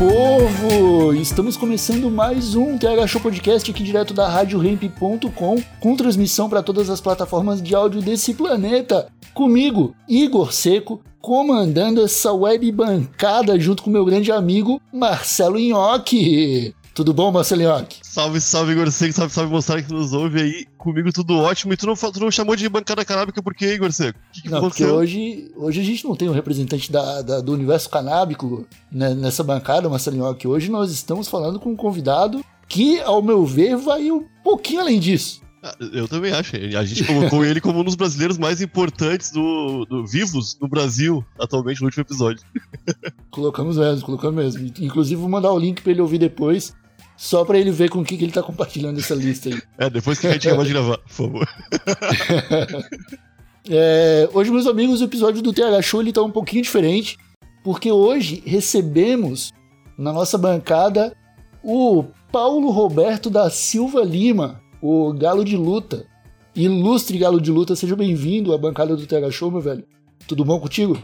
[0.00, 1.12] Povo!
[1.12, 6.88] Estamos começando mais um TH Show Podcast aqui direto da RadioRamp.com, com transmissão para todas
[6.88, 9.08] as plataformas de áudio desse planeta.
[9.34, 16.74] Comigo, Igor Seco, comandando essa web bancada junto com meu grande amigo Marcelo Nhoque.
[17.00, 17.96] Tudo bom, Marcelo Nhoque?
[18.02, 20.66] Salve, salve, Igor Seco, salve, salve, moçada que nos ouve aí.
[20.76, 21.72] Comigo tudo ótimo.
[21.72, 24.18] E tu não, tu não chamou de bancada canábica por quê, Igor Seco?
[24.30, 27.52] Que, que Não, porque hoje, hoje a gente não tem um representante da, da- do
[27.54, 30.46] universo canábico né, nessa bancada, Marcelo Nhoque.
[30.46, 35.00] Hoje nós estamos falando com um convidado que, ao meu ver, vai um pouquinho além
[35.00, 35.40] disso.
[35.62, 36.54] Ah, Eu também acho.
[36.54, 41.24] A gente colocou ele como um dos brasileiros mais importantes do, do- vivos no Brasil,
[41.38, 42.42] atualmente, no último episódio.
[43.30, 44.70] Colocamos mesmo, colocamos mesmo.
[44.80, 46.74] Inclusive, vou mandar o link pra ele ouvir depois,
[47.20, 49.60] só pra ele ver com o que, que ele tá compartilhando essa lista aí.
[49.76, 51.48] É, depois que a gente acabar de gravar, por favor.
[53.68, 57.18] É, hoje, meus amigos, o episódio do TH Show ele tá um pouquinho diferente,
[57.62, 59.52] porque hoje recebemos
[59.98, 61.14] na nossa bancada
[61.62, 66.06] o Paulo Roberto da Silva Lima, o Galo de Luta.
[66.56, 69.84] Ilustre Galo de Luta, seja bem-vindo à bancada do TH Show, meu velho.
[70.26, 70.98] Tudo bom contigo?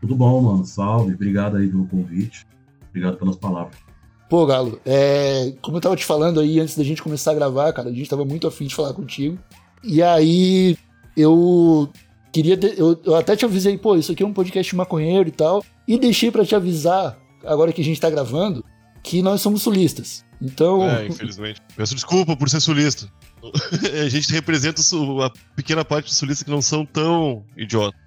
[0.00, 0.64] Tudo bom, mano?
[0.64, 2.44] Salve, obrigado aí pelo convite.
[2.90, 3.93] Obrigado pelas palavras.
[4.28, 7.72] Pô, Galo, é, como eu tava te falando aí antes da gente começar a gravar,
[7.72, 9.38] cara, a gente tava muito afim de falar contigo.
[9.82, 10.76] E aí
[11.16, 11.88] eu
[12.32, 12.56] queria.
[12.56, 15.62] ter- eu, eu até te avisei, pô, isso aqui é um podcast maconheiro e tal.
[15.86, 18.64] E deixei pra te avisar, agora que a gente tá gravando,
[19.02, 20.24] que nós somos sulistas.
[20.40, 20.82] Então.
[20.88, 21.60] É, infelizmente.
[21.76, 23.06] Peço desculpa por ser sulista.
[24.04, 28.00] A gente representa a pequena parte dos sulistas que não são tão idiotas.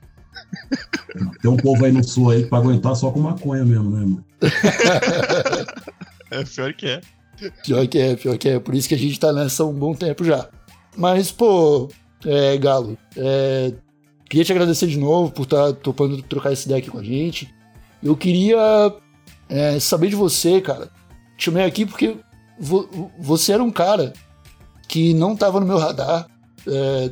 [1.42, 4.00] Tem um povo aí no sul aí que pra aguentar só com maconha mesmo, né,
[4.00, 4.26] mano?
[6.40, 7.02] É pior que é.
[7.64, 8.60] Pior que é, pior que é.
[8.60, 10.50] Por isso que a gente tá nessa um bom tempo já.
[10.96, 11.88] Mas, pô,
[12.26, 13.74] é, Galo, é,
[14.30, 17.54] queria te agradecer de novo por estar topando trocar essa ideia aqui com a gente.
[18.02, 18.58] Eu queria
[19.50, 20.90] é, saber de você, cara.
[21.38, 22.18] Te chamei aqui porque
[22.60, 24.14] vo- você era um cara
[24.88, 26.28] que não tava no meu radar
[26.68, 27.12] é,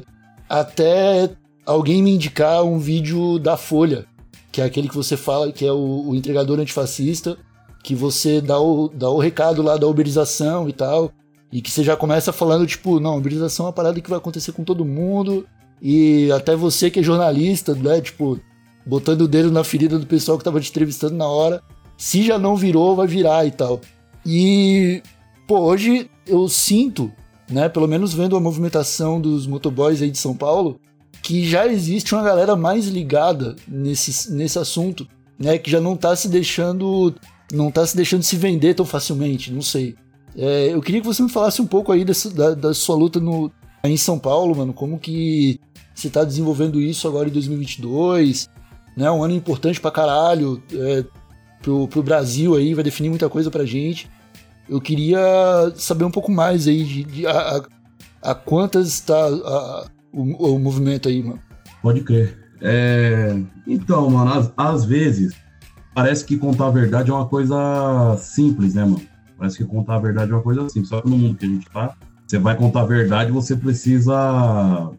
[0.50, 1.30] até
[1.66, 4.06] alguém me indicar um vídeo da Folha,
[4.52, 7.38] que é aquele que você fala que é o, o entregador antifascista
[7.86, 11.12] que você dá o, dá o recado lá da uberização e tal,
[11.52, 14.54] e que você já começa falando, tipo, não, uberização é uma parada que vai acontecer
[14.54, 15.46] com todo mundo,
[15.80, 18.40] e até você que é jornalista, né, tipo,
[18.88, 21.62] botando o dedo na ferida do pessoal que tava te entrevistando na hora,
[21.96, 23.80] se já não virou, vai virar e tal.
[24.26, 25.04] E,
[25.48, 27.12] pô, hoje eu sinto,
[27.48, 30.80] né, pelo menos vendo a movimentação dos motoboys aí de São Paulo,
[31.22, 35.08] que já existe uma galera mais ligada nesse, nesse assunto,
[35.38, 37.14] né, que já não tá se deixando
[37.52, 39.96] não tá se deixando se vender tão facilmente, não sei.
[40.36, 43.20] É, eu queria que você me falasse um pouco aí dessa, da, da sua luta
[43.20, 43.52] no,
[43.84, 45.60] aí em São Paulo, mano, como que
[45.94, 48.50] você tá desenvolvendo isso agora em 2022,
[48.98, 51.06] né, um ano importante pra caralho, é,
[51.62, 54.10] pro, pro Brasil aí, vai definir muita coisa pra gente.
[54.68, 55.20] Eu queria
[55.76, 59.28] saber um pouco mais aí de, de a, a, a quantas está
[60.12, 61.40] o, o movimento aí, mano.
[61.82, 62.38] Pode crer.
[62.62, 65.34] É, Então, mano, às vezes
[65.96, 69.02] parece que contar a verdade é uma coisa simples, né, mano?
[69.38, 70.90] Parece que contar a verdade é uma coisa simples.
[70.90, 71.96] Só que no mundo que a gente tá,
[72.28, 74.92] você vai contar a verdade, você precisa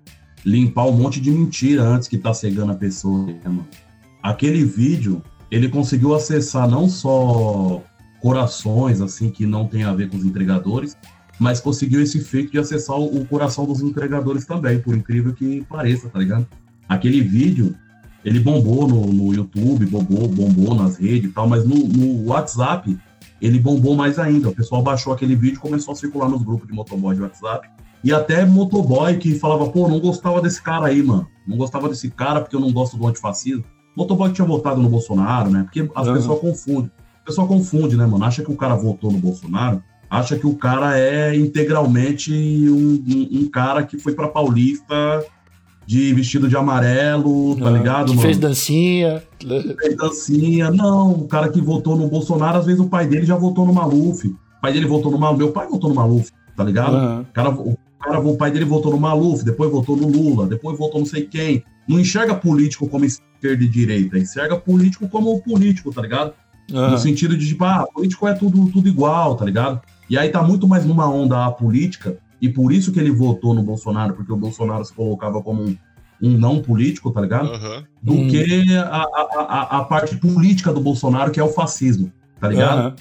[0.45, 3.67] limpar um monte de mentira antes que tá cegando a pessoa, né, mano?
[4.23, 7.83] Aquele vídeo, ele conseguiu acessar não só
[8.21, 10.97] corações, assim, que não tem a ver com os entregadores,
[11.39, 16.09] mas conseguiu esse feito de acessar o, coração dos entregadores também, por incrível que pareça,
[16.09, 16.47] tá ligado?
[16.89, 17.75] Aquele vídeo,
[18.27, 22.99] ele bombou no, no YouTube, bombou, bombou nas redes e tal, mas no, no WhatsApp,
[23.41, 24.49] ele bombou mais ainda.
[24.49, 27.69] O pessoal baixou aquele vídeo e começou a circular nos grupos de motoboy de WhatsApp.
[28.03, 31.27] E até motoboy que falava, pô, não gostava desse cara aí, mano.
[31.47, 33.65] Não gostava desse cara porque eu não gosto do antifascismo.
[33.97, 35.63] Motoboy tinha votado no Bolsonaro, né?
[35.63, 36.15] Porque as Uhum.
[36.15, 36.91] pessoas confundem.
[37.23, 38.25] O pessoal confunde, né, mano?
[38.25, 43.41] Acha que o cara votou no Bolsonaro, acha que o cara é integralmente um, um-
[43.43, 45.25] um cara que foi pra Paulista
[45.87, 48.21] de vestido de amarelo, tá Ah, ligado, que mano?
[48.23, 49.23] fez dancinha.
[49.41, 50.71] fez dancinha.
[50.71, 53.73] Não, o cara que votou no Bolsonaro, às vezes o pai dele já votou no
[53.73, 54.27] Maluf.
[54.27, 55.39] O pai dele votou no Maluf.
[55.39, 56.97] Meu pai votou no Maluf, tá ligado?
[56.97, 57.21] Aham.
[57.31, 60.77] O cara, o cara, o pai dele votou no Maluf, depois votou no Lula, depois
[60.77, 61.63] votou não sei quem.
[61.89, 66.33] Não enxerga político como esquerda e direita, enxerga político como político, tá ligado?
[66.73, 66.91] Aham.
[66.91, 69.81] No sentido de, tipo, ah, político é tudo, tudo igual, tá ligado?
[70.11, 73.55] E aí tá muito mais numa onda a política, e por isso que ele votou
[73.55, 75.77] no Bolsonaro, porque o Bolsonaro se colocava como um,
[76.23, 77.49] um não político, tá ligado?
[77.51, 77.85] Aham.
[78.03, 78.29] Do Hum.
[78.29, 82.95] que a, a, a, a parte política do Bolsonaro, que é o fascismo, tá ligado?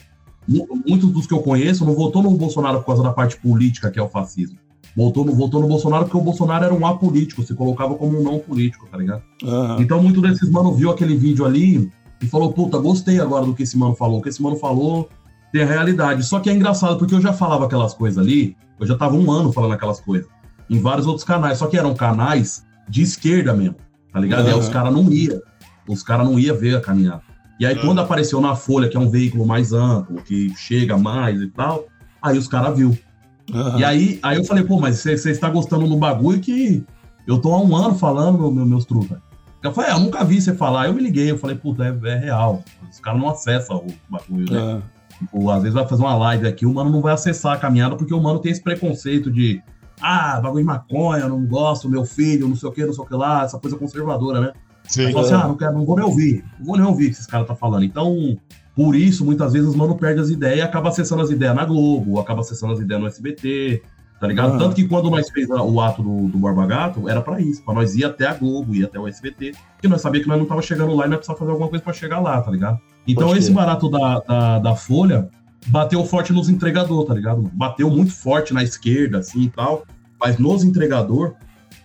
[0.47, 3.89] Mu- Muitos dos que eu conheço não votou no Bolsonaro por causa da parte política,
[3.91, 4.57] que é o fascismo.
[4.95, 8.23] Votou no, votou no Bolsonaro porque o Bolsonaro era um apolítico, se colocava como um
[8.23, 9.21] não político, tá ligado?
[9.43, 9.77] Aham.
[9.81, 11.91] Então, muito desses mano viu aquele vídeo ali
[12.21, 14.19] e falou: Puta, gostei agora do que esse mano falou.
[14.19, 15.09] O que esse mano falou
[15.55, 16.21] tem a realidade.
[16.23, 19.31] Só que é engraçado, porque eu já falava aquelas coisas ali, eu já tava um
[19.31, 20.27] ano falando aquelas coisas,
[20.69, 23.75] em vários outros canais, só que eram canais de esquerda mesmo,
[24.11, 24.47] tá ligado?
[24.47, 25.39] E aí os caras não iam,
[25.87, 27.21] os caras não iam ver a caminhada.
[27.57, 27.85] E aí, Aham.
[27.85, 31.85] quando apareceu na Folha, que é um veículo mais amplo, que chega mais e tal,
[32.21, 32.97] aí os caras viu.
[33.53, 33.79] Aham.
[33.79, 36.83] E aí, aí eu falei, pô, mas você está gostando do bagulho que
[37.25, 39.21] eu tô há um ano falando, meu, meu- meus truta.
[39.63, 40.87] Eu falei, é, eu nunca vi você falar.
[40.87, 42.61] Eu me liguei, eu falei, puta, é, é real.
[42.91, 44.81] Os caras não acessam o bagulho, né?
[45.19, 47.95] Tipo, às vezes vai fazer uma live aqui, o mano não vai acessar a caminhada
[47.95, 49.61] porque o mano tem esse preconceito de
[50.01, 53.07] ah, bagulho de maconha, não gosto, meu filho, não sei o que, não sei o
[53.07, 54.53] que lá, essa coisa conservadora, né?
[54.83, 55.11] Sim.
[55.11, 57.13] Fala assim, ah, não, quero, não vou nem ouvir, não vou nem ouvir o que
[57.13, 57.83] esses caras tá falando.
[57.83, 58.37] Então,
[58.75, 61.65] por isso, muitas vezes os mano perde as ideias e acaba acessando as ideias na
[61.65, 63.81] Globo, acaba acessando as ideias no SBT,
[64.19, 64.55] tá ligado?
[64.55, 64.57] Ah.
[64.57, 67.73] Tanto que quando nós fez o ato do, do Borba Gato, era pra isso, pra
[67.73, 70.45] nós ir até a Globo, ir até o SBT, porque nós sabíamos que nós não
[70.45, 72.79] tava chegando lá e nós precisava fazer alguma coisa pra chegar lá, tá ligado?
[73.07, 73.55] Então Pode esse crer.
[73.55, 75.29] barato da, da, da Folha
[75.67, 77.49] bateu forte nos entregadores, tá ligado?
[77.53, 79.85] Bateu muito forte na esquerda, assim e tal,
[80.19, 81.35] mas nos entregador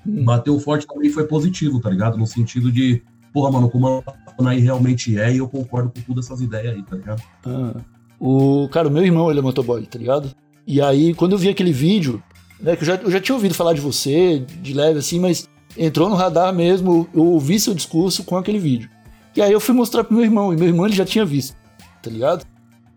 [0.07, 0.25] Hum.
[0.25, 2.17] bateu forte também e foi positivo, tá ligado?
[2.17, 3.03] No sentido de,
[3.33, 6.83] porra, mano, como a aí realmente é, e eu concordo com todas essas ideias aí,
[6.83, 7.23] tá ligado?
[7.45, 7.75] Ah.
[8.19, 10.31] O, cara, o meu irmão, ele é motoboy, tá ligado?
[10.67, 12.23] E aí, quando eu vi aquele vídeo,
[12.59, 15.49] né, que eu já, eu já tinha ouvido falar de você, de leve assim, mas
[15.77, 18.89] entrou no radar mesmo, eu ouvi seu discurso com aquele vídeo.
[19.41, 21.57] E aí eu fui mostrar pro meu irmão, e meu irmão ele já tinha visto,
[22.03, 22.45] tá ligado?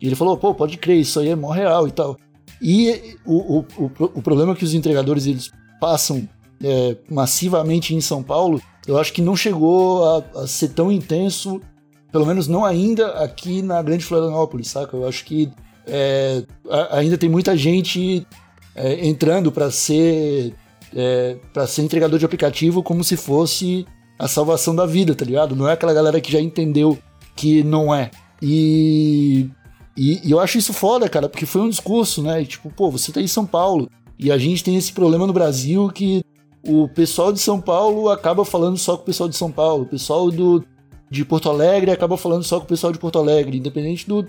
[0.01, 2.17] E ele falou, pô, pode crer, isso aí é mó real e tal.
[2.61, 5.49] E o, o, o, o problema que os entregadores, eles
[5.79, 6.27] passam
[6.61, 11.61] é, massivamente em São Paulo, eu acho que não chegou a, a ser tão intenso
[12.11, 14.97] pelo menos não ainda aqui na Grande Florianópolis, saca?
[14.97, 15.49] Eu acho que
[15.87, 18.27] é, a- ainda tem muita gente
[18.75, 20.53] é, entrando para ser
[20.93, 23.87] é, para ser entregador de aplicativo como se fosse
[24.23, 25.53] a salvação da vida, tá ligado?
[25.55, 26.97] Não é aquela galera que já entendeu
[27.35, 28.09] que não é.
[28.41, 29.49] E,
[29.97, 32.41] e, e eu acho isso foda, cara, porque foi um discurso, né?
[32.41, 35.33] E, tipo, pô, você tá em São Paulo e a gente tem esse problema no
[35.33, 36.23] Brasil que
[36.65, 39.87] o pessoal de São Paulo acaba falando só com o pessoal de São Paulo, o
[39.87, 40.63] pessoal do,
[41.11, 44.25] de Porto Alegre acaba falando só com o pessoal de Porto Alegre, independente do,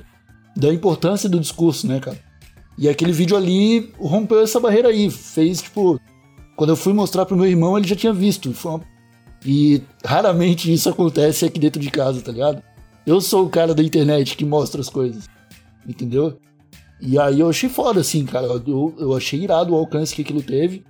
[0.57, 2.19] da importância do discurso, né, cara?
[2.77, 6.01] E aquele vídeo ali rompeu essa barreira aí, fez, tipo,
[6.57, 8.53] quando eu fui mostrar pro meu irmão, ele já tinha visto.
[8.53, 8.94] Foi uma-
[9.45, 12.63] E raramente isso acontece aqui dentro de casa, tá ligado?
[13.07, 15.29] Eu sou o cara da internet que mostra as coisas,
[15.87, 16.39] entendeu?
[17.01, 18.47] E aí eu achei foda, assim, cara.
[18.47, 20.83] Eu, eu achei irado o alcance que aquilo teve.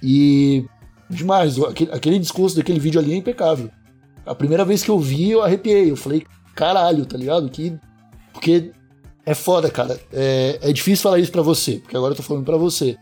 [0.00, 0.64] E
[1.10, 3.70] demais, aquele, aquele discurso daquele vídeo ali é impecável.
[4.24, 5.90] A primeira vez que eu vi, eu arrepiei.
[5.90, 6.24] Eu falei,
[6.54, 7.48] caralho, tá ligado?
[7.48, 7.76] Que,
[8.32, 8.70] porque
[9.26, 9.98] é foda, cara.
[10.12, 12.96] É, é difícil falar isso pra você, porque agora eu tô falando pra você.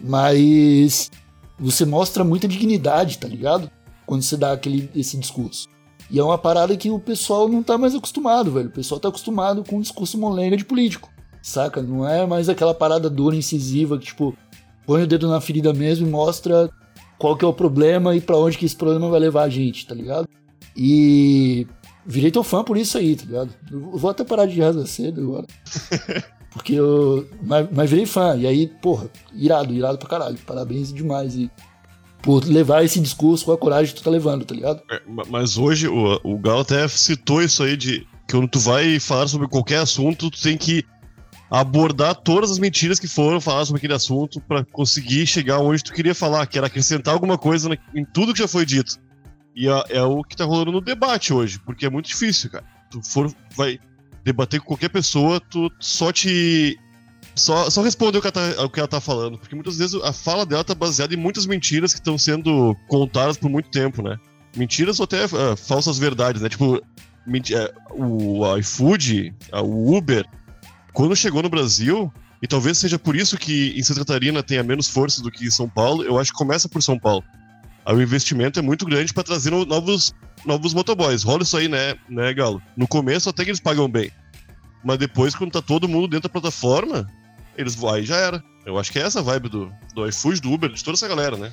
[0.00, 1.10] Mas
[1.58, 3.70] você mostra muita dignidade, tá ligado?
[4.08, 5.68] Quando você dá aquele, esse discurso.
[6.10, 8.68] E é uma parada que o pessoal não tá mais acostumado, velho.
[8.68, 11.10] O pessoal tá acostumado com um discurso molenga de político,
[11.42, 11.82] saca?
[11.82, 14.34] Não é mais aquela parada dura, incisiva, que, tipo,
[14.86, 16.70] põe o dedo na ferida mesmo e mostra
[17.18, 19.86] qual que é o problema e pra onde que esse problema vai levar a gente,
[19.86, 20.26] tá ligado?
[20.74, 21.66] E
[22.06, 23.50] virei teu fã por isso aí, tá ligado?
[23.70, 25.46] Eu vou até parar de rasgar cedo agora.
[26.50, 27.28] Porque eu.
[27.42, 28.34] Mas, mas virei fã.
[28.34, 30.38] E aí, porra, irado, irado pra caralho.
[30.46, 31.36] Parabéns demais.
[31.36, 31.50] E
[32.22, 34.82] por levar esse discurso com a coragem que tu tá levando, tá ligado?
[34.90, 38.58] É, ma- Mas hoje o, o Galo até citou isso aí de que quando tu
[38.58, 40.84] vai falar sobre qualquer assunto, tu tem que
[41.50, 45.92] abordar todas as mentiras que foram faladas sobre aquele assunto pra conseguir chegar onde tu
[45.94, 48.96] queria falar, que era acrescentar alguma coisa em tudo que já foi dito.
[49.56, 52.64] E é, é o que tá rolando no debate hoje, porque é muito difícil, cara.
[52.90, 53.78] Tu for, vai
[54.22, 56.78] debater com qualquer pessoa, tu só te.
[57.38, 59.38] Só, só responder o que, ela tá, que ela tá falando.
[59.38, 63.36] Porque muitas vezes a fala dela tá baseada em muitas mentiras que estão sendo contadas
[63.36, 64.18] por muito tempo, né?
[64.56, 66.48] Mentiras ou até ah, falsas verdades, né?
[66.48, 66.82] Tipo,
[67.54, 70.24] é, o iFood, o Uber,
[70.92, 74.88] quando chegou no Brasil, e talvez seja por isso que em Santa Catarina tenha menos
[74.88, 77.22] força do que em São Paulo, eu acho que começa por São Paulo.
[77.84, 80.14] Aí o investimento é muito grande para trazer no- novos,
[80.44, 81.22] novos motoboys.
[81.22, 82.60] Rola isso aí, né, né, Galo?
[82.76, 84.10] No começo até que eles pagam bem.
[84.84, 87.10] Mas depois, quando tá todo mundo dentro da plataforma,
[87.58, 88.42] eles vão, já era.
[88.64, 91.08] Eu acho que é essa a vibe do, do iFood, do Uber, de toda essa
[91.08, 91.52] galera, né?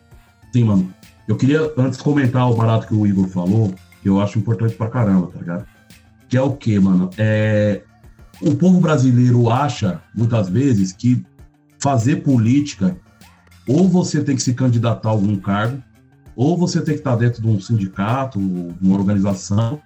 [0.53, 0.93] Sim, mano.
[1.27, 4.87] Eu queria, antes, comentar o barato que o Igor falou, que eu acho importante pra
[4.87, 5.65] caramba, tá ligado?
[6.29, 7.09] Que é o quê, mano?
[7.17, 7.81] É...
[8.39, 11.25] O povo brasileiro acha, muitas vezes, que
[11.79, 12.95] fazer política,
[13.67, 15.81] ou você tem que se candidatar a algum cargo,
[16.35, 19.81] ou você tem que estar dentro de um sindicato, uma organização,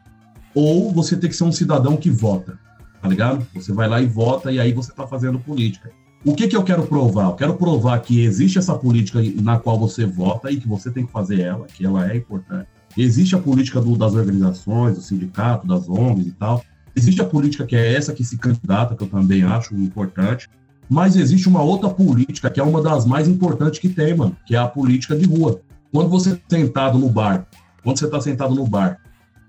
[0.53, 2.59] ou você tem que ser um cidadão que vota,
[3.01, 3.47] tá ligado?
[3.53, 5.91] Você vai lá e vota e aí você tá fazendo política.
[6.25, 7.25] O que que eu quero provar?
[7.25, 11.05] Eu quero provar que existe essa política na qual você vota e que você tem
[11.05, 12.67] que fazer ela, que ela é importante.
[12.97, 16.63] Existe a política do, das organizações, do sindicato, das ONGs e tal.
[16.93, 20.49] Existe a política que é essa que se candidata, que eu também acho importante.
[20.89, 24.55] Mas existe uma outra política que é uma das mais importantes que tem, mano, que
[24.55, 25.61] é a política de rua.
[25.91, 27.47] Quando você está sentado no bar,
[27.81, 28.99] quando você está sentado no bar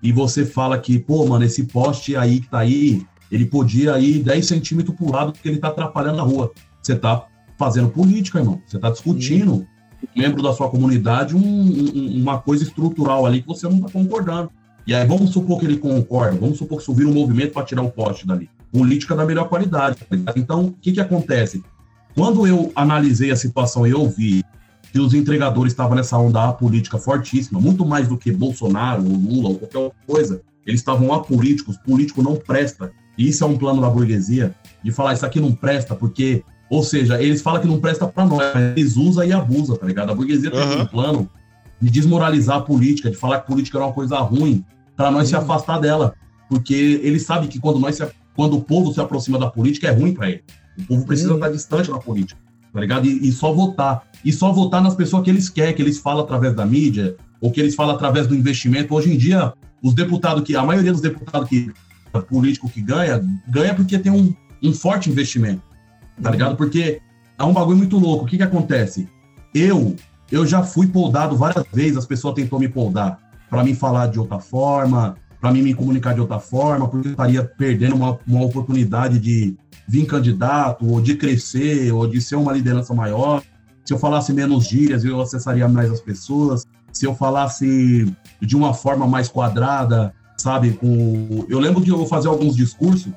[0.03, 4.23] e você fala que, pô, mano, esse poste aí que tá aí, ele podia ir
[4.23, 6.53] 10 centímetros pro lado porque ele tá atrapalhando a rua.
[6.83, 7.27] Você tá
[7.59, 8.61] fazendo política, irmão.
[8.67, 9.67] Você tá discutindo,
[10.17, 14.51] membro da sua comunidade, um, um, uma coisa estrutural ali que você não tá concordando.
[14.87, 17.83] E aí vamos supor que ele concorda, vamos supor que subir um movimento para tirar
[17.83, 18.49] o poste dali.
[18.73, 19.99] Política da melhor qualidade.
[20.25, 21.63] Tá então, o que que acontece?
[22.15, 24.43] Quando eu analisei a situação e eu vi
[24.93, 29.49] que os entregadores estavam nessa onda política fortíssima, muito mais do que Bolsonaro, ou Lula,
[29.51, 30.43] ou qualquer coisa.
[30.67, 32.93] Eles estavam apolíticos, político não presta.
[33.21, 36.43] E isso é um plano da burguesia, de falar isso aqui não presta, porque.
[36.71, 39.85] Ou seja, eles falam que não presta para nós, mas eles usam e abusam, tá
[39.85, 40.11] ligado?
[40.11, 41.29] A burguesia tem um plano
[41.81, 44.65] de desmoralizar a política, de falar que política era uma coisa ruim,
[44.97, 45.27] para nós uhum.
[45.27, 46.15] se afastar dela.
[46.49, 49.91] Porque eles sabem que quando, nós se, quando o povo se aproxima da política, é
[49.91, 50.45] ruim para ele.
[50.79, 51.35] O povo precisa uhum.
[51.37, 52.41] estar distante da política
[52.73, 53.07] tá ligado?
[53.07, 54.03] E, e, só votar.
[54.25, 57.51] E só votar nas pessoas que eles querem, que eles falam através da mídia, ou
[57.51, 58.95] que eles falam através do investimento.
[58.95, 60.55] Hoje em dia, os deputados que.
[60.57, 61.73] A maioria dos deputados que.
[62.29, 65.63] Político que ganha, ganha porque tem um, um forte investimento.
[66.23, 66.57] Tá ligado?
[66.57, 67.01] Porque
[67.39, 68.25] é um bagulho muito louco.
[68.25, 69.09] O que que acontece?
[69.55, 69.97] Eu,
[70.31, 73.19] eu já fui poldado várias vezes, as pessoas tentou me poldar
[73.51, 77.13] para mim falar de outra forma, para mim me comunicar de outra forma, porque eu
[77.13, 79.57] estaria perdendo uma, uma oportunidade de
[79.89, 83.43] vir candidato, ou de crescer, ou de ser uma liderança maior.
[83.85, 86.65] Se eu falasse menos gírias, eu acessaria mais as pessoas.
[86.93, 90.73] Se eu falasse de uma forma mais quadrada, sabe?
[90.73, 91.45] Com...
[91.49, 93.13] Eu lembro de eu fazer alguns discursos,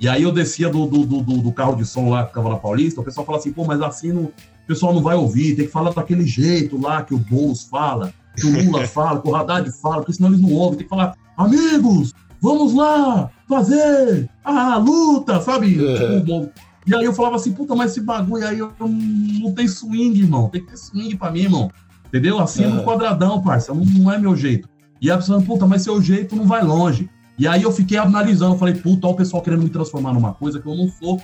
[0.00, 2.56] e aí eu descia do, do, do, do carro de som lá que ficava na
[2.56, 4.32] Paulista, o pessoal fala assim, pô, mas assim não, o
[4.66, 8.46] pessoal não vai ouvir, tem que falar daquele jeito lá que o Boulos fala, que
[8.46, 11.14] o Lula fala, que o Haddad fala, porque senão eles não ouvem, tem que falar,
[11.36, 15.84] amigos, vamos lá fazer a luta, sabe?
[15.84, 16.18] É.
[16.18, 16.50] Tipo,
[16.86, 20.18] e aí eu falava assim, puta, mas esse bagulho aí eu não, não tem swing,
[20.18, 20.48] irmão.
[20.48, 21.70] Tem que ter swing pra mim, irmão.
[22.08, 22.40] Entendeu?
[22.40, 23.72] Assim é no quadradão, parça.
[23.72, 24.68] Não, não é meu jeito.
[25.02, 27.10] E a pessoa, puta, mas seu jeito não vai longe.
[27.36, 30.60] E aí eu fiquei analisando, falei, puta, olha o pessoal querendo me transformar numa coisa
[30.60, 31.20] que eu não sou,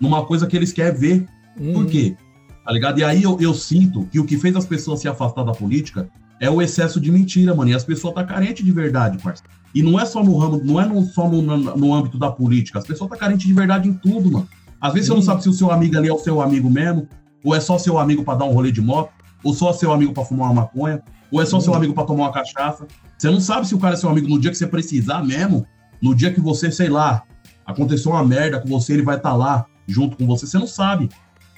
[0.00, 1.28] numa coisa que eles querem ver.
[1.60, 1.74] Hum.
[1.74, 2.16] Por quê?
[2.64, 2.98] Tá ligado?
[3.00, 6.08] E aí eu, eu sinto que o que fez as pessoas se afastar da política
[6.40, 7.70] é o excesso de mentira, mano.
[7.70, 9.52] E as pessoas tá carente de verdade, parceiro.
[9.74, 12.78] E não é só no ramo, não é no, só no, no, âmbito da política.
[12.78, 14.48] As pessoas tá carente de verdade em tudo, mano.
[14.80, 15.14] Às vezes hum.
[15.14, 17.06] você não sabe se o seu amigo ali é o seu amigo mesmo,
[17.44, 19.12] ou é só seu amigo para dar um rolê de moto,
[19.44, 21.60] ou só seu amigo para fumar uma maconha, ou é só hum.
[21.60, 22.86] seu amigo para tomar uma cachaça.
[23.18, 25.66] Você não sabe se o cara é seu amigo no dia que você precisar mesmo,
[26.00, 27.24] no dia que você, sei lá,
[27.66, 30.46] aconteceu uma merda com você, ele vai estar tá lá junto com você.
[30.46, 31.08] Você não sabe,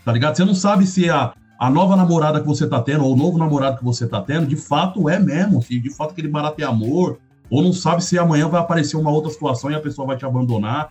[0.05, 0.37] tá ligado?
[0.37, 3.37] Você não sabe se a, a nova namorada que você tá tendo, ou o novo
[3.37, 6.64] namorado que você tá tendo, de fato é mesmo, se de fato aquele barato é
[6.64, 7.19] amor,
[7.50, 10.25] ou não sabe se amanhã vai aparecer uma outra situação e a pessoa vai te
[10.25, 10.88] abandonar.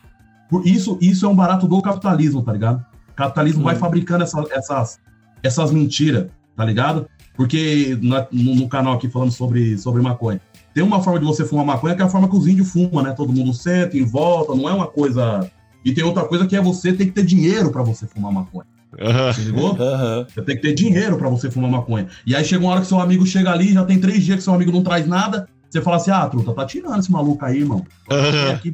[0.50, 2.86] Por isso, isso é um barato do capitalismo, tá ligado?
[3.10, 5.00] O capitalismo vai fabricando essa, essas,
[5.42, 7.08] essas mentiras, tá ligado?
[7.36, 10.42] Porque na, no, no, canal aqui falando sobre, sobre maconha,
[10.74, 13.04] tem uma forma de você fumar maconha que é a forma que os índios fumam,
[13.04, 13.12] né?
[13.12, 15.50] Todo mundo senta em volta, não é uma coisa.
[15.84, 18.68] E tem outra coisa que é você ter que ter dinheiro para você fumar maconha.
[18.98, 19.44] Uhum.
[19.46, 19.72] ligou?
[19.72, 20.26] Uhum.
[20.28, 22.08] Você tem que ter dinheiro para você fumar maconha.
[22.26, 24.44] E aí chega uma hora que seu amigo chega ali, já tem três dias que
[24.44, 25.48] seu amigo não traz nada.
[25.70, 27.86] Você fala assim, ah, truta, tá tirando esse maluco aí, irmão.
[28.12, 28.52] Uhum.
[28.52, 28.74] Aqui,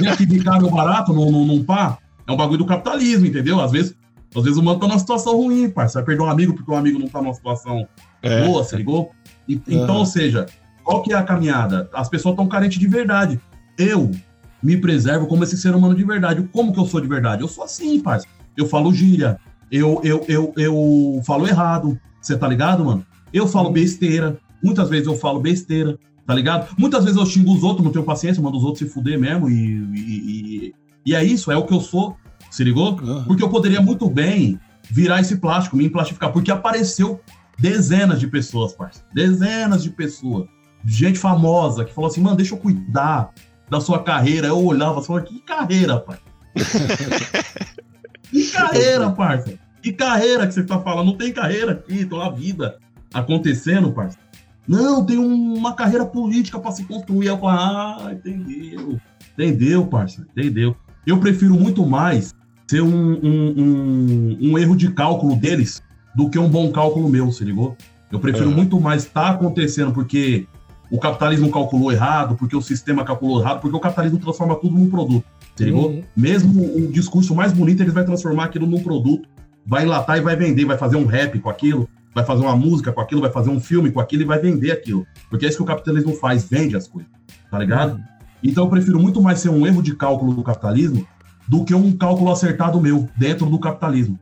[0.00, 1.98] vem aqui bicar meu barato num, num, num pá.
[2.26, 3.60] É um bagulho do capitalismo, entendeu?
[3.60, 3.94] Às vezes,
[4.34, 5.88] às vezes o mano tá numa situação ruim, pai.
[5.88, 7.86] Você vai perder um amigo porque o amigo não tá numa situação
[8.22, 8.46] é.
[8.46, 9.10] boa, você ligou?
[9.46, 10.46] E, então, ou seja,
[10.84, 11.88] qual que é a caminhada?
[11.92, 13.40] As pessoas estão carentes de verdade.
[13.78, 14.10] Eu
[14.62, 16.48] me preservo como esse ser humano de verdade.
[16.52, 17.42] Como que eu sou de verdade?
[17.42, 18.36] Eu sou assim, parceiro.
[18.56, 19.38] Eu falo gíria,
[19.70, 23.06] eu, eu, eu, eu falo errado, você tá ligado, mano?
[23.32, 26.74] Eu falo besteira, muitas vezes eu falo besteira, tá ligado?
[26.78, 29.48] Muitas vezes eu xingo os outros, não tenho paciência, mando os outros se fuder mesmo,
[29.48, 30.74] e, e, e,
[31.06, 32.14] e é isso, é o que eu sou,
[32.50, 32.96] se ligou?
[33.26, 34.60] Porque eu poderia muito bem
[34.90, 37.18] virar esse plástico, me emplastificar, porque apareceu
[37.58, 40.46] dezenas de pessoas, parceiro, dezenas de pessoas,
[40.84, 43.30] gente famosa, que falou assim, mano, deixa eu cuidar
[43.70, 44.48] da sua carreira.
[44.48, 46.18] Eu olhava e falava, que carreira, pai?
[48.30, 49.54] que carreira, parça?
[49.82, 51.06] Que carreira que você tá falando?
[51.06, 52.78] Não tem carreira aqui, tem uma vida
[53.12, 54.22] acontecendo, parceiro.
[54.66, 57.26] Não, tem um- uma carreira política para se construir.
[57.26, 59.00] Eu falo, ah, entendeu.
[59.32, 60.76] Entendeu, parceiro, entendeu.
[61.06, 62.32] Eu prefiro muito mais
[62.68, 65.82] ser um, um, um, um erro de cálculo deles
[66.14, 67.76] do que um bom cálculo meu, se ligou?
[68.10, 70.46] Eu prefiro muito mais estar acontecendo porque
[70.92, 74.90] o capitalismo calculou errado, porque o sistema calculou errado, porque o capitalismo transforma tudo num
[74.90, 75.24] produto,
[75.64, 75.88] ligou?
[75.88, 76.04] Uhum.
[76.14, 79.26] Mesmo o discurso mais bonito, eles vai transformar aquilo num produto,
[79.66, 82.92] vai enlatar e vai vender, vai fazer um rap com aquilo, vai fazer uma música
[82.92, 85.06] com aquilo, vai fazer um filme com aquilo e vai vender aquilo.
[85.30, 87.10] Porque é isso que o capitalismo faz, vende as coisas,
[87.50, 87.98] tá ligado?
[88.42, 91.08] Então eu prefiro muito mais ser um erro de cálculo do capitalismo
[91.48, 94.18] do que um cálculo acertado meu dentro do capitalismo.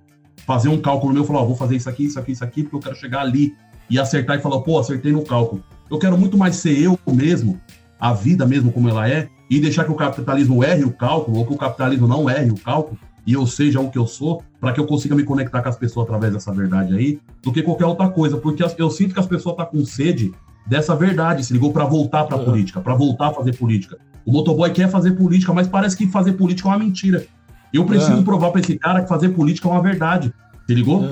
[0.46, 2.62] Fazer um cálculo meu e falar, ó, vou fazer isso aqui, isso aqui, isso aqui,
[2.62, 3.56] porque eu quero chegar ali
[3.90, 5.64] e acertar e falar, pô, acertei no cálculo.
[5.90, 7.60] Eu quero muito mais ser eu mesmo,
[7.98, 11.46] a vida mesmo como ela é, e deixar que o capitalismo erre o cálculo, ou
[11.46, 14.72] que o capitalismo não erre o cálculo, e eu seja o que eu sou, para
[14.72, 17.84] que eu consiga me conectar com as pessoas através dessa verdade aí, do que qualquer
[17.86, 18.36] outra coisa.
[18.36, 20.32] Porque eu sinto que as pessoas estão com sede
[20.66, 22.44] dessa verdade, se ligou para voltar para Uhum.
[22.44, 23.98] política, para voltar a fazer política.
[24.24, 27.26] O motoboy quer fazer política, mas parece que fazer política é uma mentira.
[27.72, 28.24] Eu preciso Uhum.
[28.24, 30.32] provar para esse cara que fazer política é uma verdade.
[30.66, 31.04] Se ligou?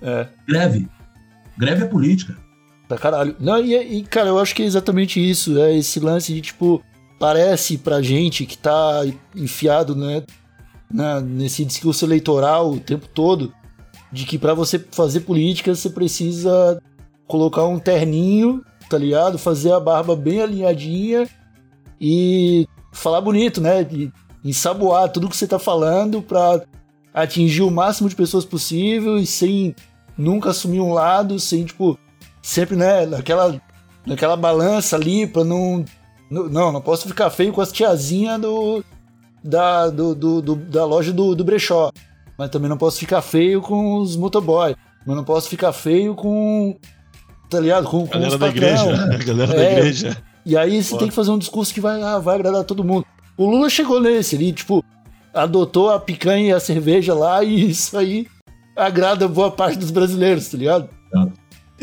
[0.00, 0.26] É.
[0.48, 0.88] Greve.
[1.56, 2.36] Greve é política.
[2.92, 3.34] Pra caralho.
[3.40, 5.58] Não, e, e, cara, eu acho que é exatamente isso.
[5.58, 6.82] É esse lance de, tipo,
[7.18, 9.02] parece pra gente que tá
[9.34, 10.22] enfiado, né,
[10.92, 13.50] na- nesse discurso eleitoral o tempo todo,
[14.12, 16.82] de que pra você fazer política você precisa
[17.26, 19.38] colocar um terninho, tá ligado?
[19.38, 21.26] Fazer a barba bem alinhadinha
[21.98, 23.86] e falar bonito, né?
[23.90, 24.12] E
[24.44, 26.60] ensaboar tudo que você tá falando pra
[27.14, 29.74] atingir o máximo de pessoas possível e sem
[30.18, 31.98] nunca assumir um lado, sem, tipo,
[32.42, 33.60] sempre, né, naquela,
[34.06, 35.84] naquela balança ali pra não.
[36.30, 38.84] não- Não, posso ficar feio com as tiazinhas do,
[39.42, 41.90] da, do, do- do- da loja do, do brechó.
[42.38, 44.74] Mas também não posso ficar feio com os motoboy.
[45.06, 46.76] Mas não posso ficar feio com.
[47.50, 47.84] Tá ligado?
[47.88, 48.68] Com, com os Galera da patrão.
[48.90, 49.04] igreja.
[49.04, 49.72] A galera da É.
[49.78, 50.16] igreja.
[50.44, 53.04] E aí você tem que fazer um discurso que vai, ah, vai agradar todo mundo.
[53.36, 54.84] O Lula chegou nesse, ele, tipo,
[55.32, 58.26] adotou a picanha e a cerveja lá e isso aí
[58.76, 60.88] agrada boa parte dos brasileiros, tá ligado?
[61.12, 61.32] Claro.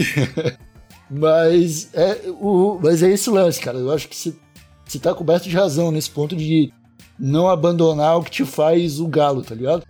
[1.10, 3.78] mas, é, o, mas é esse lance, cara.
[3.78, 6.72] Eu acho que você, tá coberto de razão nesse ponto de
[7.18, 9.84] não abandonar o que te faz o galo, tá ligado?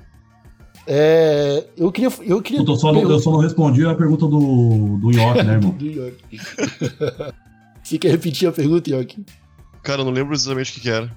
[0.87, 2.11] É, eu queria.
[2.21, 5.53] Eu queria Eu, só não, eu só não respondi a pergunta do, do Nhoque, né,
[5.53, 5.71] irmão?
[5.77, 6.17] Do York.
[7.83, 9.23] Você quer repetir a pergunta, York?
[9.83, 11.11] Cara, eu não lembro exatamente o que, que era.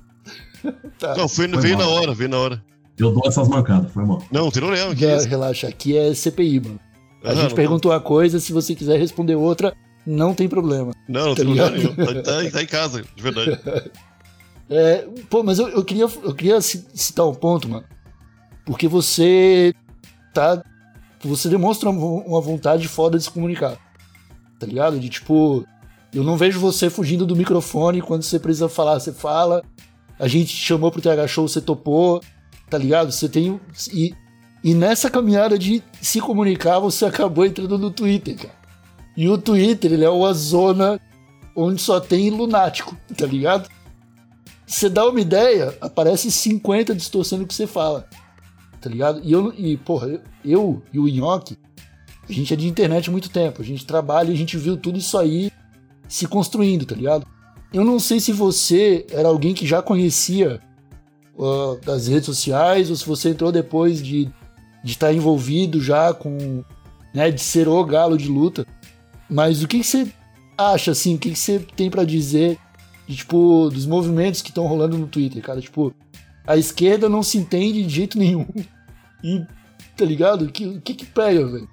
[0.97, 1.17] Tá.
[1.17, 1.87] Não, foi, Foi veio mal.
[1.87, 2.65] na hora, veio na hora.
[2.97, 4.23] Eu dou essas mancadas, foi mal.
[4.31, 5.29] Não, tem problema, que Não, isso?
[5.29, 6.81] relaxa, aqui é CPI, mano.
[7.25, 9.75] A gente perguntou uma coisa, se você quiser responder outra,
[10.07, 10.93] não tem problema.
[11.09, 11.97] Não, não tá tem problema ligado?
[11.97, 12.23] nenhum.
[12.23, 13.59] Tá, tá- tá em casa, de verdade.
[14.71, 17.85] É, pô, mas eu, eu queria, eu queria ci- citar um ponto, mano.
[18.65, 19.75] Porque você
[20.33, 20.63] tá.
[21.25, 23.77] Você demonstra uma vontade foda de se comunicar.
[24.59, 24.99] Tá ligado?
[24.99, 25.67] De tipo.
[26.15, 29.63] Eu não vejo você fugindo do microfone quando você precisa falar, você fala.
[30.19, 32.23] A gente te chamou pro TH Show, você topou.
[32.71, 33.13] Tá ligado?
[33.13, 33.61] Você tem.
[33.93, 34.15] E,
[34.63, 38.55] e nessa caminhada de se comunicar, você acabou entrando no Twitter, cara.
[39.17, 41.01] E o Twitter, ele é uma zona
[41.55, 43.69] onde só tem lunático, tá ligado?
[44.67, 48.09] Você dá uma ideia, aparece 50 distorcendo o que você fala.
[48.81, 49.21] Tá ligado?
[49.23, 51.59] E eu, e, porra, eu, eu e o Nhoque,
[52.29, 53.61] a gente é de internet há muito tempo.
[53.61, 55.51] A gente trabalha e a gente viu tudo isso aí
[56.09, 57.27] se construindo, tá ligado?
[57.73, 60.61] Eu não sei se você era alguém que já conhecia
[61.39, 64.31] ah, das redes sociais ou se você entrou depois de
[64.83, 66.65] de estar envolvido já com,
[67.15, 68.67] né, de ser o galo de luta.
[69.29, 70.11] Mas o que, você
[70.57, 72.59] acha, assim, o que, que você tem pra dizer
[73.07, 75.61] de, tipo, dos movimentos que estão rolando no Twitter, cara?
[75.61, 75.95] Tipo,
[76.47, 78.47] a esquerda não se entende de jeito nenhum.
[79.25, 79.41] E,
[79.97, 80.47] tá ligado?
[80.47, 81.69] O que, que que pega, velho?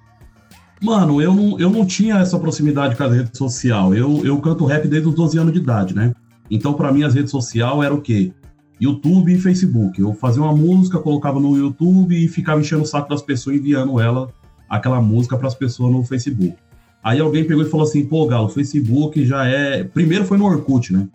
[0.80, 3.92] Mano, eu não, eu não tinha essa proximidade com a rede social.
[3.92, 6.14] Eu, eu canto rap desde os 12 anos de idade, né?
[6.48, 8.32] Então, pra mim, as redes sociais era o quê?
[8.80, 10.00] YouTube e Facebook.
[10.00, 14.00] Eu fazia uma música, colocava no YouTube e ficava enchendo o saco das pessoas, enviando
[14.00, 14.28] ela,
[14.68, 16.56] aquela música pras pessoas no Facebook.
[17.02, 19.84] Aí alguém pegou e falou assim, pô, Galo, o Facebook já é...
[19.84, 21.08] Primeiro foi no Orkut, né?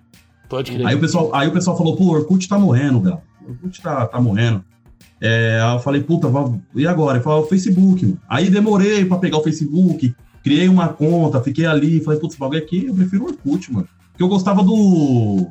[0.49, 0.85] Pode crer.
[0.85, 3.21] Aí o pessoal, aí o pessoal falou, pô, o Orkut tá morrendo, Galo.
[3.45, 4.63] O Orkut tá, tá morrendo.
[5.21, 6.27] É, aí eu falei, puta,
[6.75, 7.17] e agora?
[7.17, 8.19] Ele falou, o Facebook, mano.
[8.27, 12.59] Aí demorei pra pegar o Facebook, criei uma conta, fiquei ali, falei, putz, esse bagulho
[12.59, 13.87] aqui, eu prefiro o Orkut, mano.
[14.11, 15.47] Porque eu gostava do.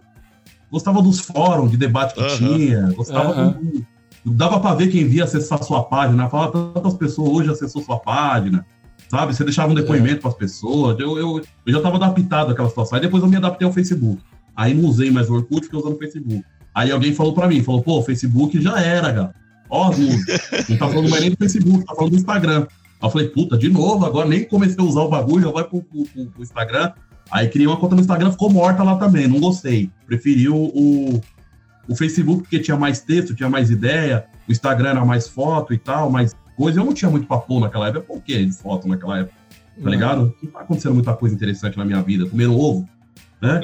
[0.70, 2.36] Gostava dos fóruns de debate que Aham.
[2.36, 3.50] tinha, gostava Aham.
[3.52, 3.86] do.
[4.26, 6.28] Dava pra ver quem via acessar sua página.
[6.28, 8.64] Falava, tantas pessoas hoje acessou sua página,
[9.08, 9.34] sabe?
[9.34, 10.98] Você deixava um depoimento pras pessoas.
[10.98, 12.96] Eu, eu, eu já tava adaptado àquela situação.
[12.96, 14.22] Aí depois eu me adaptei ao Facebook.
[14.56, 16.42] Aí não usei mais o Orkut, fiquei usando o Facebook.
[16.74, 19.34] Aí alguém falou pra mim, falou, pô, o Facebook já era, cara.
[19.68, 20.68] Ó, as músicas.
[20.68, 22.66] Não tá falando mais nem do Facebook, tá falando do Instagram.
[23.00, 25.64] Aí eu falei, puta, de novo, agora nem comecei a usar o bagulho, já vai
[25.64, 26.92] pro, pro, pro, pro Instagram.
[27.30, 29.90] Aí criei uma conta no Instagram, ficou morta lá também, não gostei.
[30.06, 31.20] Preferi o, o,
[31.88, 35.78] o Facebook porque tinha mais texto, tinha mais ideia, o Instagram era mais foto e
[35.78, 36.80] tal, mais coisa.
[36.80, 39.34] Eu não tinha muito papo naquela época, por que de foto naquela época?
[39.82, 40.34] Tá ligado?
[40.42, 42.26] Não tá acontecendo muita coisa interessante na minha vida.
[42.26, 42.88] Comendo ovo,
[43.42, 43.60] né?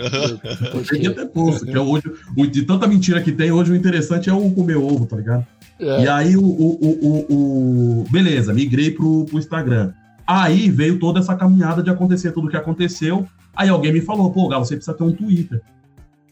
[0.74, 2.04] Eu cheguei até posto, que é hoje,
[2.36, 5.46] o- de tanta mentira que tem, hoje o interessante é o comer ovo, tá ligado?
[5.78, 6.02] É.
[6.02, 9.92] E aí o, o, o, o- o- Beleza, migrei pro, pro Instagram.
[10.26, 13.26] Aí veio toda essa caminhada de acontecer tudo o que aconteceu.
[13.54, 15.62] Aí alguém me falou, pô, Galo, você precisa ter um Twitter.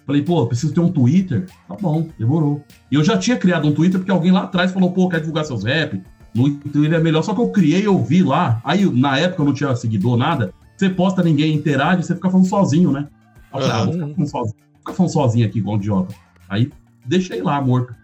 [0.06, 1.46] Falei, pô, preciso ter um Twitter?
[1.68, 2.64] Tá bom, demorou.
[2.90, 5.64] Eu já tinha criado um Twitter porque alguém lá atrás falou, pô, quer divulgar seus
[5.64, 6.02] rap?
[6.34, 7.22] No Twitter é melhor.
[7.22, 8.60] Só que eu criei, eu vi lá.
[8.64, 10.52] Aí, na época, eu não tinha seguidor, nada.
[10.76, 13.08] Você posta, ninguém interage, você fica falando sozinho, né?
[13.52, 16.14] Eu falei, ah, vou ficar falando sozinho, vou ficar falando sozinho aqui, igual idiota.
[16.48, 16.70] Aí,
[17.04, 17.94] deixei lá, morto.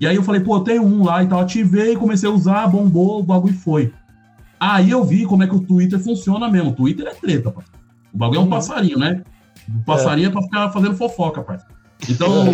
[0.00, 1.40] E aí eu falei, pô, tem um lá e tal.
[1.40, 3.92] Ativei, comecei a usar, bombou, o bagulho foi.
[4.58, 6.70] Aí eu vi como é que o Twitter funciona mesmo.
[6.70, 7.64] O Twitter é treta, pai.
[8.16, 9.22] O bagulho é um passarinho, né?
[9.68, 11.58] O passarinho é, pra ficar fazendo fofoca, pai.
[12.08, 12.46] Então.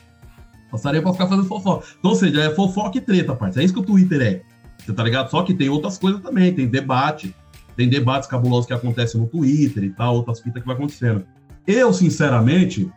[0.72, 1.86] passarinho é pra ficar fazendo fofoca.
[1.98, 3.52] Então, ou seja, é fofoca e treta, pai.
[3.56, 4.42] É isso que o Twitter é.
[4.78, 5.30] Você tá ligado?
[5.30, 6.54] Só que tem outras coisas também.
[6.54, 7.36] Tem debate.
[7.76, 11.26] Tem debates cabulosos que acontecem no Twitter e tal, outras fitas que vai acontecendo.
[11.66, 12.90] Eu, sinceramente,